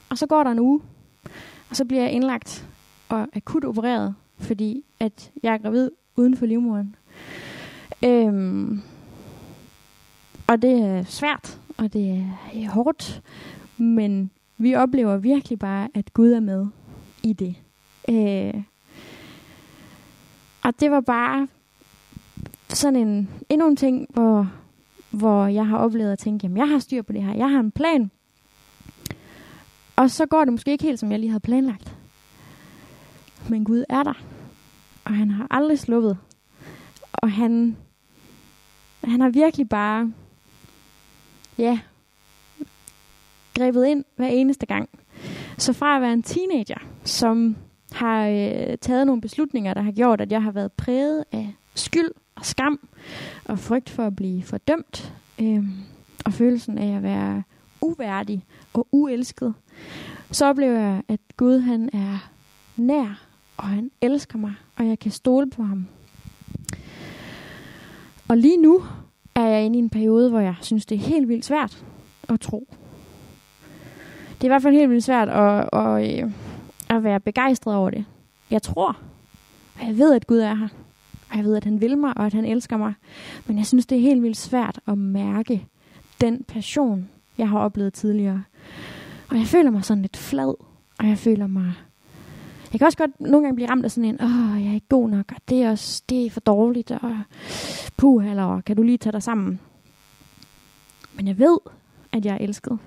Og 0.09 0.19
så 0.19 0.27
går 0.27 0.45
der 0.45 0.51
en 0.51 0.59
uge, 0.59 0.81
og 1.71 1.77
så 1.77 1.85
bliver 1.85 2.03
jeg 2.03 2.13
indlagt 2.13 2.69
og 3.09 3.29
akut 3.33 3.65
opereret, 3.65 4.15
fordi 4.39 4.85
at 5.01 5.33
jeg 5.43 5.55
er 5.55 5.59
gravid 5.59 5.91
uden 6.17 6.37
for 6.37 6.47
livmoderen. 6.47 6.97
Øhm, 8.05 8.83
og 10.47 10.63
det 10.63 10.83
er 10.83 11.05
svært, 11.05 11.61
og 11.77 11.93
det 11.93 12.27
er 12.55 12.71
hårdt, 12.71 13.23
men 13.77 14.31
vi 14.59 14.75
oplever 14.75 15.17
virkelig 15.17 15.59
bare, 15.59 15.89
at 15.95 16.13
Gud 16.13 16.33
er 16.33 16.41
med 16.41 16.67
i 17.23 17.33
det. 17.33 17.57
Øh, 18.09 18.63
og 20.65 20.81
det 20.81 20.91
var 20.91 21.01
bare 21.01 21.49
sådan 22.69 22.97
en, 22.97 23.31
endnu 23.49 23.69
en 23.69 23.77
ting, 23.77 24.07
hvor, 24.11 24.53
hvor 25.11 25.47
jeg 25.47 25.67
har 25.67 25.79
oplevet 25.79 26.13
at 26.13 26.19
tænke, 26.19 26.45
jamen 26.45 26.57
jeg 26.57 26.69
har 26.69 26.79
styr 26.79 27.03
på 27.03 27.13
det 27.13 27.23
her, 27.23 27.35
jeg 27.35 27.51
har 27.51 27.61
en 27.61 27.71
plan. 27.71 28.11
Og 29.97 30.11
så 30.11 30.27
går 30.27 30.45
det 30.45 30.53
måske 30.53 30.71
ikke 30.71 30.85
helt, 30.85 31.01
som 31.01 31.11
jeg 31.11 31.19
lige 31.19 31.31
havde 31.31 31.41
planlagt. 31.41 31.97
Men 33.49 33.65
Gud 33.65 33.85
er 33.89 34.03
der. 34.03 34.15
Og 35.05 35.15
han 35.15 35.31
har 35.31 35.47
aldrig 35.51 35.79
sluppet. 35.79 36.19
Og 37.13 37.33
han, 37.33 37.77
han 39.05 39.21
har 39.21 39.29
virkelig 39.29 39.69
bare, 39.69 40.13
ja, 41.59 41.81
grebet 43.55 43.87
ind 43.87 44.05
hver 44.17 44.29
eneste 44.29 44.67
gang. 44.67 44.89
Så 45.59 45.73
fra 45.73 45.97
at 45.97 46.03
være 46.03 46.13
en 46.13 46.23
teenager, 46.23 46.79
som 47.05 47.57
har 47.95 48.29
øh, 48.29 48.79
taget 48.81 49.07
nogle 49.07 49.23
beslutninger, 49.23 49.75
der 49.75 49.83
har 49.83 49.93
gjort, 49.93 50.21
at 50.21 50.33
jeg 50.33 50.43
har 50.43 50.51
været 50.51 50.73
præget 50.73 51.25
af 51.33 51.55
skyld 51.75 52.11
og 52.35 52.45
skam 52.45 52.89
og 53.45 53.59
frygt 53.59 53.91
for 53.91 54.07
at 54.07 54.17
blive 54.17 54.43
fordømt 54.43 55.15
øh, 55.41 55.65
og 56.25 56.33
følelsen 56.33 56.79
af 56.79 56.97
at 56.97 57.03
være 57.03 57.43
uværdig 57.81 58.45
og 58.73 58.87
uelsket, 58.93 59.55
så 60.31 60.47
oplever 60.47 60.81
jeg, 60.81 61.03
at 61.09 61.21
Gud 61.37 61.59
han 61.59 61.91
er 61.93 62.31
nær, 62.77 63.27
og 63.57 63.65
han 63.65 63.91
elsker 64.01 64.39
mig, 64.39 64.55
og 64.77 64.87
jeg 64.87 64.99
kan 64.99 65.11
stole 65.11 65.51
på 65.51 65.63
ham. 65.63 65.87
Og 68.29 68.37
lige 68.37 68.63
nu 68.63 68.83
er 69.35 69.47
jeg 69.47 69.65
inde 69.65 69.79
i 69.79 69.83
en 69.83 69.91
periode, 69.91 70.31
hvor 70.31 70.41
jeg 70.41 70.55
synes, 70.61 70.87
det 70.87 70.95
er 70.95 71.01
helt 71.01 71.29
vildt 71.29 71.45
svært 71.45 71.85
at 72.29 72.41
tro. 72.41 72.69
Det 74.29 74.41
er 74.41 74.45
i 74.45 74.49
hvert 74.49 74.63
fald 74.63 74.75
helt 74.75 74.91
vildt 74.91 75.05
svært 75.05 75.29
at, 75.29 75.69
at, 75.73 76.03
at 76.03 76.29
at 76.91 77.05
være 77.05 77.21
begejstret 77.21 77.75
over 77.75 77.91
det. 77.91 78.05
Jeg 78.51 78.63
tror, 78.63 78.97
og 79.81 79.87
jeg 79.87 79.99
ved, 79.99 80.15
at 80.15 80.27
Gud 80.27 80.39
er 80.39 80.55
her. 80.55 80.69
Og 81.31 81.37
jeg 81.37 81.45
ved, 81.45 81.57
at 81.57 81.65
han 81.65 81.81
vil 81.81 81.99
mig, 81.99 82.17
og 82.17 82.27
at 82.27 82.33
han 82.33 82.45
elsker 82.45 82.77
mig. 82.77 82.95
Men 83.47 83.59
jeg 83.59 83.67
synes, 83.67 83.87
det 83.87 83.99
er 83.99 84.03
helt 84.03 84.23
vildt 84.23 84.37
svært 84.37 84.81
at 84.87 84.99
mærke 84.99 85.67
den 86.21 86.45
passion, 86.45 87.09
jeg 87.39 87.49
har 87.49 87.59
oplevet 87.59 87.95
tidligere. 87.95 88.43
Og 89.29 89.37
jeg 89.37 89.47
føler 89.47 89.71
mig 89.71 89.85
sådan 89.85 90.03
lidt 90.03 90.17
flad, 90.17 90.55
og 90.99 91.09
jeg 91.09 91.19
føler 91.19 91.47
mig... 91.47 91.73
Jeg 92.73 92.79
kan 92.79 92.87
også 92.87 92.99
godt 92.99 93.21
nogle 93.21 93.47
gange 93.47 93.55
blive 93.55 93.71
ramt 93.71 93.85
af 93.85 93.91
sådan 93.91 94.09
en, 94.09 94.23
åh, 94.23 94.63
jeg 94.63 94.71
er 94.71 94.75
ikke 94.75 94.89
god 94.89 95.09
nok, 95.09 95.33
og 95.37 95.41
det 95.49 95.63
er, 95.63 95.71
også, 95.71 96.03
det 96.09 96.27
er 96.27 96.31
for 96.31 96.41
dårligt, 96.41 96.91
og 96.91 97.19
puh, 97.97 98.31
eller 98.31 98.61
kan 98.61 98.77
du 98.77 98.83
lige 98.83 98.99
tage 98.99 99.13
dig 99.13 99.23
sammen? 99.23 99.61
Men 101.15 101.29
jeg 101.29 101.39
ved, 101.39 101.59
at 102.13 102.25
jeg 102.25 102.35
er 102.35 102.39
elsket. 102.39 102.79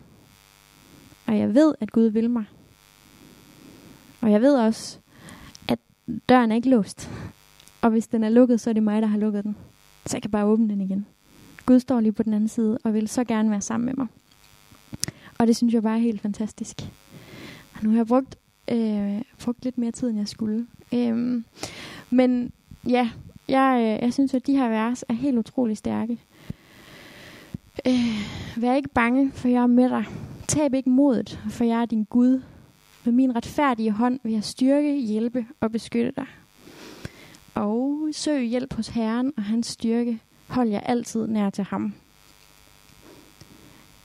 Og 1.25 1.37
jeg 1.37 1.53
ved, 1.53 1.73
at 1.79 1.91
Gud 1.91 2.05
vil 2.05 2.29
mig. 2.29 2.45
Og 4.27 4.33
jeg 4.33 4.41
ved 4.41 4.55
også, 4.55 4.97
at 5.67 5.79
døren 6.29 6.51
er 6.51 6.55
ikke 6.55 6.69
låst. 6.69 7.09
Og 7.81 7.89
hvis 7.89 8.07
den 8.07 8.23
er 8.23 8.29
lukket, 8.29 8.61
så 8.61 8.69
er 8.69 8.73
det 8.73 8.83
mig, 8.83 9.01
der 9.01 9.07
har 9.07 9.17
lukket 9.17 9.43
den. 9.43 9.55
Så 10.05 10.17
jeg 10.17 10.21
kan 10.21 10.31
bare 10.31 10.45
åbne 10.45 10.69
den 10.69 10.81
igen. 10.81 11.05
Gud 11.65 11.79
står 11.79 11.99
lige 11.99 12.11
på 12.11 12.23
den 12.23 12.33
anden 12.33 12.47
side, 12.47 12.77
og 12.83 12.93
vil 12.93 13.07
så 13.07 13.23
gerne 13.23 13.51
være 13.51 13.61
sammen 13.61 13.85
med 13.85 13.93
mig. 13.97 14.07
Og 15.37 15.47
det 15.47 15.55
synes 15.55 15.73
jeg 15.73 15.83
bare 15.83 15.95
er 15.95 16.01
helt 16.01 16.21
fantastisk. 16.21 16.81
Og 17.73 17.83
nu 17.83 17.89
har 17.89 17.97
jeg 17.97 18.07
brugt, 18.07 18.35
øh, 18.71 19.21
brugt 19.43 19.63
lidt 19.63 19.77
mere 19.77 19.91
tid, 19.91 20.09
end 20.09 20.17
jeg 20.17 20.27
skulle. 20.27 20.67
Øhm, 20.93 21.45
men 22.09 22.51
ja, 22.89 23.09
jeg, 23.47 23.77
øh, 23.81 24.03
jeg 24.05 24.13
synes, 24.13 24.33
at 24.33 24.47
de 24.47 24.57
her 24.57 24.69
vers 24.69 25.03
er 25.09 25.13
helt 25.13 25.37
utrolig 25.37 25.77
stærke. 25.77 26.19
Øh, 27.87 28.61
vær 28.61 28.75
ikke 28.75 28.89
bange, 28.89 29.31
for 29.31 29.47
jeg 29.47 29.63
er 29.63 29.67
med 29.67 29.89
dig. 29.89 30.05
Tab 30.47 30.73
ikke 30.73 30.89
modet, 30.89 31.39
for 31.49 31.63
jeg 31.63 31.81
er 31.81 31.85
din 31.85 32.03
Gud. 32.03 32.41
Med 33.07 33.13
min 33.13 33.35
retfærdige 33.35 33.91
hånd 33.91 34.19
vil 34.23 34.31
jeg 34.31 34.43
styrke, 34.43 35.01
hjælpe 35.01 35.45
og 35.59 35.71
beskytte 35.71 36.11
dig. 36.15 36.25
Og 37.53 38.09
søg 38.11 38.43
hjælp 38.43 38.73
hos 38.73 38.87
Herren 38.87 39.33
og 39.37 39.43
hans 39.43 39.67
styrke. 39.67 40.19
Hold 40.47 40.69
jer 40.69 40.79
altid 40.79 41.27
nær 41.27 41.49
til 41.49 41.63
ham. 41.63 41.93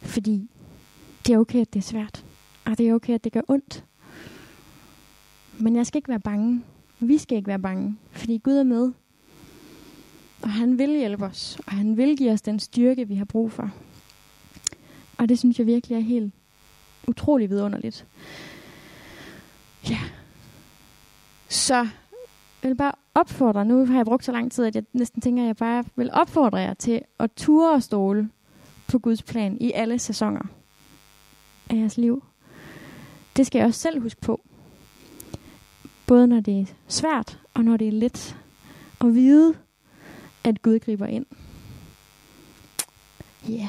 Fordi 0.03 0.51
det 1.27 1.35
er 1.35 1.39
okay, 1.39 1.61
at 1.61 1.75
det 1.75 1.79
er 1.81 1.85
svært. 1.85 2.25
Og 2.65 2.79
det 2.79 2.89
er 2.89 2.95
okay, 2.95 3.15
at 3.15 3.25
det 3.25 3.33
gør 3.33 3.41
ondt. 3.49 3.85
Men 5.59 5.77
jeg 5.77 5.87
skal 5.87 5.99
ikke 5.99 6.09
være 6.09 6.21
bange. 6.21 6.63
Vi 7.01 7.19
skal 7.19 7.37
ikke 7.37 7.49
være 7.49 7.59
bange. 7.59 7.97
Fordi 8.11 8.39
Gud 8.39 8.57
er 8.57 8.65
med. 8.65 8.93
Og 10.43 10.51
han 10.51 10.79
vil 10.79 10.91
hjælpe 10.91 11.25
os. 11.25 11.61
Og 11.67 11.73
han 11.73 11.97
vil 11.97 12.17
give 12.17 12.33
os 12.33 12.43
den 12.43 12.61
styrke, 12.61 13.09
vi 13.09 13.15
har 13.15 13.25
brug 13.25 13.53
for. 13.53 13.71
Og 15.19 15.29
det 15.29 15.39
synes 15.39 15.59
jeg 15.59 15.67
virkelig 15.67 15.97
er 15.97 16.01
helt 16.01 16.33
utrolig 17.09 17.51
vidunderligt. 17.51 18.07
Ja. 19.91 20.01
Så 21.49 21.75
jeg 22.63 22.69
vil 22.69 22.75
bare 22.77 22.93
opfordre, 23.15 23.65
nu 23.65 23.87
har 23.87 23.97
jeg 23.97 24.05
brugt 24.05 24.25
så 24.25 24.33
lang 24.33 24.53
tid, 24.53 24.65
at 24.65 24.75
jeg 24.75 24.85
næsten 24.93 25.21
tænker, 25.21 25.43
at 25.43 25.47
jeg 25.47 25.57
bare 25.57 25.85
vil 25.97 26.11
opfordre 26.13 26.59
jer 26.59 26.75
til 26.75 27.03
at 27.19 27.31
ture 27.37 27.73
og 27.73 27.83
stole 27.83 28.31
på 28.87 28.99
Guds 28.99 29.23
plan 29.23 29.57
i 29.61 29.73
alle 29.73 29.99
sæsoner 29.99 30.43
af 31.71 31.77
jeres 31.77 31.97
liv. 31.99 32.25
Det 33.37 33.47
skal 33.47 33.59
jeg 33.59 33.67
også 33.67 33.81
selv 33.81 34.03
huske 34.03 34.21
på. 34.21 34.41
Både 36.07 36.27
når 36.27 36.41
det 36.41 36.61
er 36.61 36.65
svært, 36.89 37.39
og 37.55 37.65
når 37.65 37.77
det 37.77 37.89
er 37.89 37.93
let. 37.93 38.37
At 39.01 39.15
vide, 39.15 39.55
at 40.45 40.63
Gud 40.63 40.79
griber 40.79 41.07
ind. 41.07 41.27
Ja. 43.49 43.55
Yeah. 43.55 43.69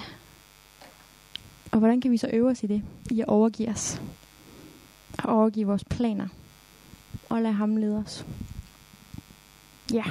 Og 1.71 1.79
hvordan 1.79 2.01
kan 2.01 2.11
vi 2.11 2.17
så 2.17 2.29
øve 2.33 2.49
os 2.49 2.63
i 2.63 2.67
det? 2.67 2.83
I 3.11 3.21
at 3.21 3.27
overgive 3.27 3.69
os. 3.69 4.01
Og 5.23 5.35
overgive 5.35 5.67
vores 5.67 5.83
planer. 5.83 6.27
Og 7.29 7.41
lade 7.41 7.53
ham 7.53 7.77
lede 7.77 7.97
os. 7.97 8.25
Ja. 9.93 10.03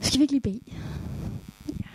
Skal 0.00 0.18
vi 0.18 0.22
ikke 0.22 0.32
lige 0.32 0.40
bede? 0.40 0.60
Ja. 1.68 1.88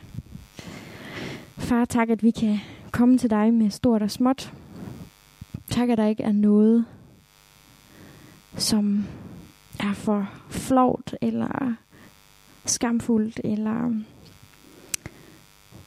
Far, 1.58 1.86
tak, 1.86 2.10
at 2.10 2.24
vi 2.24 2.32
kan 2.32 2.60
komme 2.92 3.18
til 3.18 3.30
dig 3.30 3.54
med 3.54 3.70
stort 3.70 4.02
og 4.02 4.12
småt. 4.12 4.54
Tak, 5.70 5.90
at 5.90 5.98
der 5.98 6.08
ikke 6.08 6.24
er 6.24 6.32
noget, 6.32 6.86
som 8.56 9.06
er 9.80 9.94
for 9.94 10.30
flovt, 10.50 11.16
eller 11.22 11.74
skamfuldt, 12.66 13.42
eller 13.44 14.02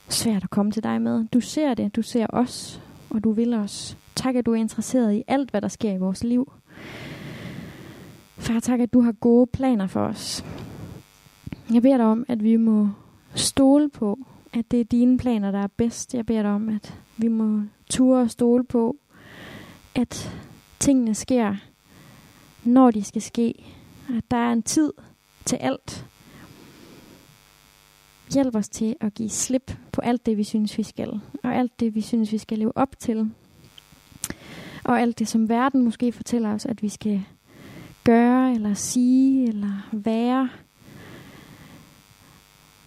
svært 0.09 0.45
at 0.45 0.51
komme 0.51 0.73
til 0.73 0.83
dig 0.83 1.03
med. 1.03 1.27
Du 1.33 1.41
ser 1.41 1.75
det, 1.75 1.97
du 1.97 2.03
ser 2.03 2.27
os, 2.29 2.81
og 3.17 3.25
du 3.25 3.33
vil 3.33 3.55
os. 3.55 3.99
Tak, 4.15 4.35
at 4.35 4.47
du 4.47 4.53
er 4.53 4.57
interesseret 4.57 5.15
i 5.15 5.23
alt, 5.29 5.51
hvad 5.51 5.61
der 5.61 5.69
sker 5.69 5.93
i 5.93 5.99
vores 5.99 6.25
liv. 6.25 6.53
Far, 8.39 8.61
tak, 8.61 8.81
at 8.81 8.93
du 8.93 9.01
har 9.01 9.13
gode 9.13 9.47
planer 9.47 9.87
for 9.87 10.01
os. 10.01 10.45
Jeg 11.73 11.83
beder 11.83 11.97
dig 11.97 12.07
om, 12.07 12.25
at 12.29 12.43
vi 12.43 12.57
må 12.57 12.89
stole 13.35 13.91
på, 13.91 14.19
at 14.53 14.71
det 14.71 14.81
er 14.81 14.85
dine 14.85 15.19
planer, 15.19 15.51
der 15.51 15.59
er 15.59 15.67
bedst. 15.77 16.15
Jeg 16.15 16.27
beder 16.27 16.43
dig 16.43 16.51
om, 16.51 16.69
at 16.69 16.95
vi 17.17 17.29
må 17.29 17.61
ture 17.91 18.21
og 18.21 18.31
stole 18.31 18.65
på, 18.65 18.97
at 19.95 20.37
tingene 20.79 21.15
sker, 21.15 21.55
når 22.65 22.91
de 22.91 23.05
skal 23.05 23.23
ske. 23.23 23.65
At 24.17 24.31
der 24.31 24.37
er 24.37 24.53
en 24.53 24.63
tid 24.63 24.93
til 25.45 25.57
alt. 25.57 26.07
Hjælp 28.35 28.57
os 28.57 28.69
til 28.69 28.97
at 29.01 29.15
give 29.15 29.31
slip 29.31 29.73
på 29.93 30.01
alt 30.01 30.27
det, 30.27 30.37
vi 30.37 30.45
synes, 30.45 30.79
vi 30.79 30.83
skal. 30.83 31.21
Og 31.43 31.55
alt 31.55 31.81
det, 31.81 31.95
vi 31.95 32.01
synes, 32.01 32.33
vi 32.33 32.39
skal 32.39 32.59
leve 32.59 32.77
op 32.77 32.99
til. 32.99 33.31
Og 34.85 35.01
alt 35.01 35.19
det, 35.19 35.29
som 35.29 35.49
verden 35.49 35.85
måske 35.85 36.13
fortæller 36.13 36.55
os, 36.55 36.67
at 36.67 36.83
vi 36.83 36.89
skal 36.89 37.23
gøre, 38.05 38.53
eller 38.53 38.75
sige, 38.75 39.49
eller 39.49 39.89
være. 39.93 40.49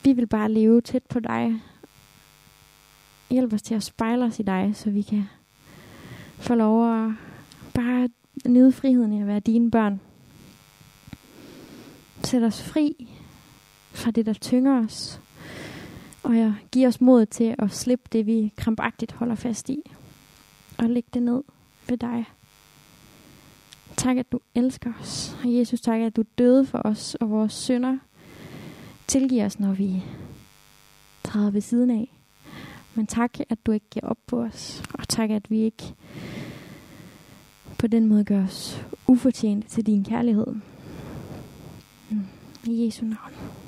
Vi 0.04 0.14
vil 0.14 0.28
bare 0.28 0.52
leve 0.52 0.82
tæt 0.82 1.04
på 1.04 1.20
dig. 1.20 1.62
Hjælp 3.30 3.54
os 3.54 3.62
til 3.62 3.76
at 3.76 3.84
spejle 3.84 4.26
os 4.26 4.40
i 4.40 4.44
dig, 4.44 4.72
så 4.74 4.90
vi 4.90 5.02
kan 5.02 5.24
få 6.38 6.56
lov 6.56 7.06
at 7.06 7.12
bare 7.74 8.10
nyde 8.46 8.72
friheden 8.72 9.14
i 9.14 9.22
at 9.22 9.28
være 9.28 9.40
dine 9.40 9.72
børn. 9.72 10.02
Sæt 12.24 12.44
os 12.44 12.64
fri 12.64 13.10
fra 13.92 14.12
det, 14.12 14.26
der 14.26 14.34
tynger 14.34 14.86
os. 14.86 15.22
Og 16.30 16.38
jeg 16.38 16.54
giver 16.72 16.88
os 16.88 17.02
mod 17.02 17.26
til 17.26 17.56
at 17.60 17.72
slippe 17.72 18.06
det, 18.12 18.26
vi 18.26 18.54
krampagtigt 18.58 19.12
holder 19.12 19.36
fast 19.36 19.70
i. 19.70 19.92
Og 20.78 20.90
lægge 20.90 21.10
det 21.14 21.24
ned 21.24 21.44
ved 21.88 21.98
dig. 21.98 22.26
Tak, 23.98 24.18
at 24.18 24.32
du 24.32 24.40
elsker 24.56 24.94
os. 25.02 25.38
Og 25.44 25.54
Jesus, 25.54 25.82
tak, 25.82 26.02
at 26.02 26.16
du 26.16 26.24
døde 26.38 26.66
for 26.66 26.82
os 26.86 27.16
og 27.16 27.30
vores 27.30 27.54
synder. 27.54 27.98
Tilgiv 29.08 29.44
os, 29.44 29.60
når 29.60 29.74
vi 29.74 30.04
træder 31.24 31.52
ved 31.52 31.62
siden 31.62 31.90
af. 31.90 32.14
Men 32.96 33.08
tak, 33.08 33.40
at 33.50 33.66
du 33.66 33.72
ikke 33.72 33.90
giver 33.90 34.08
op 34.08 34.20
på 34.28 34.42
os. 34.42 34.84
Og 34.94 35.08
tak, 35.08 35.30
at 35.30 35.52
vi 35.52 35.60
ikke 35.60 35.94
på 37.80 37.88
den 37.88 38.06
måde 38.06 38.24
gør 38.24 38.44
os 38.44 38.86
ufortjent 39.08 39.68
til 39.68 39.86
din 39.86 40.04
kærlighed. 40.04 40.48
Mm. 42.10 42.26
I 42.64 42.86
Jesu 42.86 43.06
navn. 43.06 43.59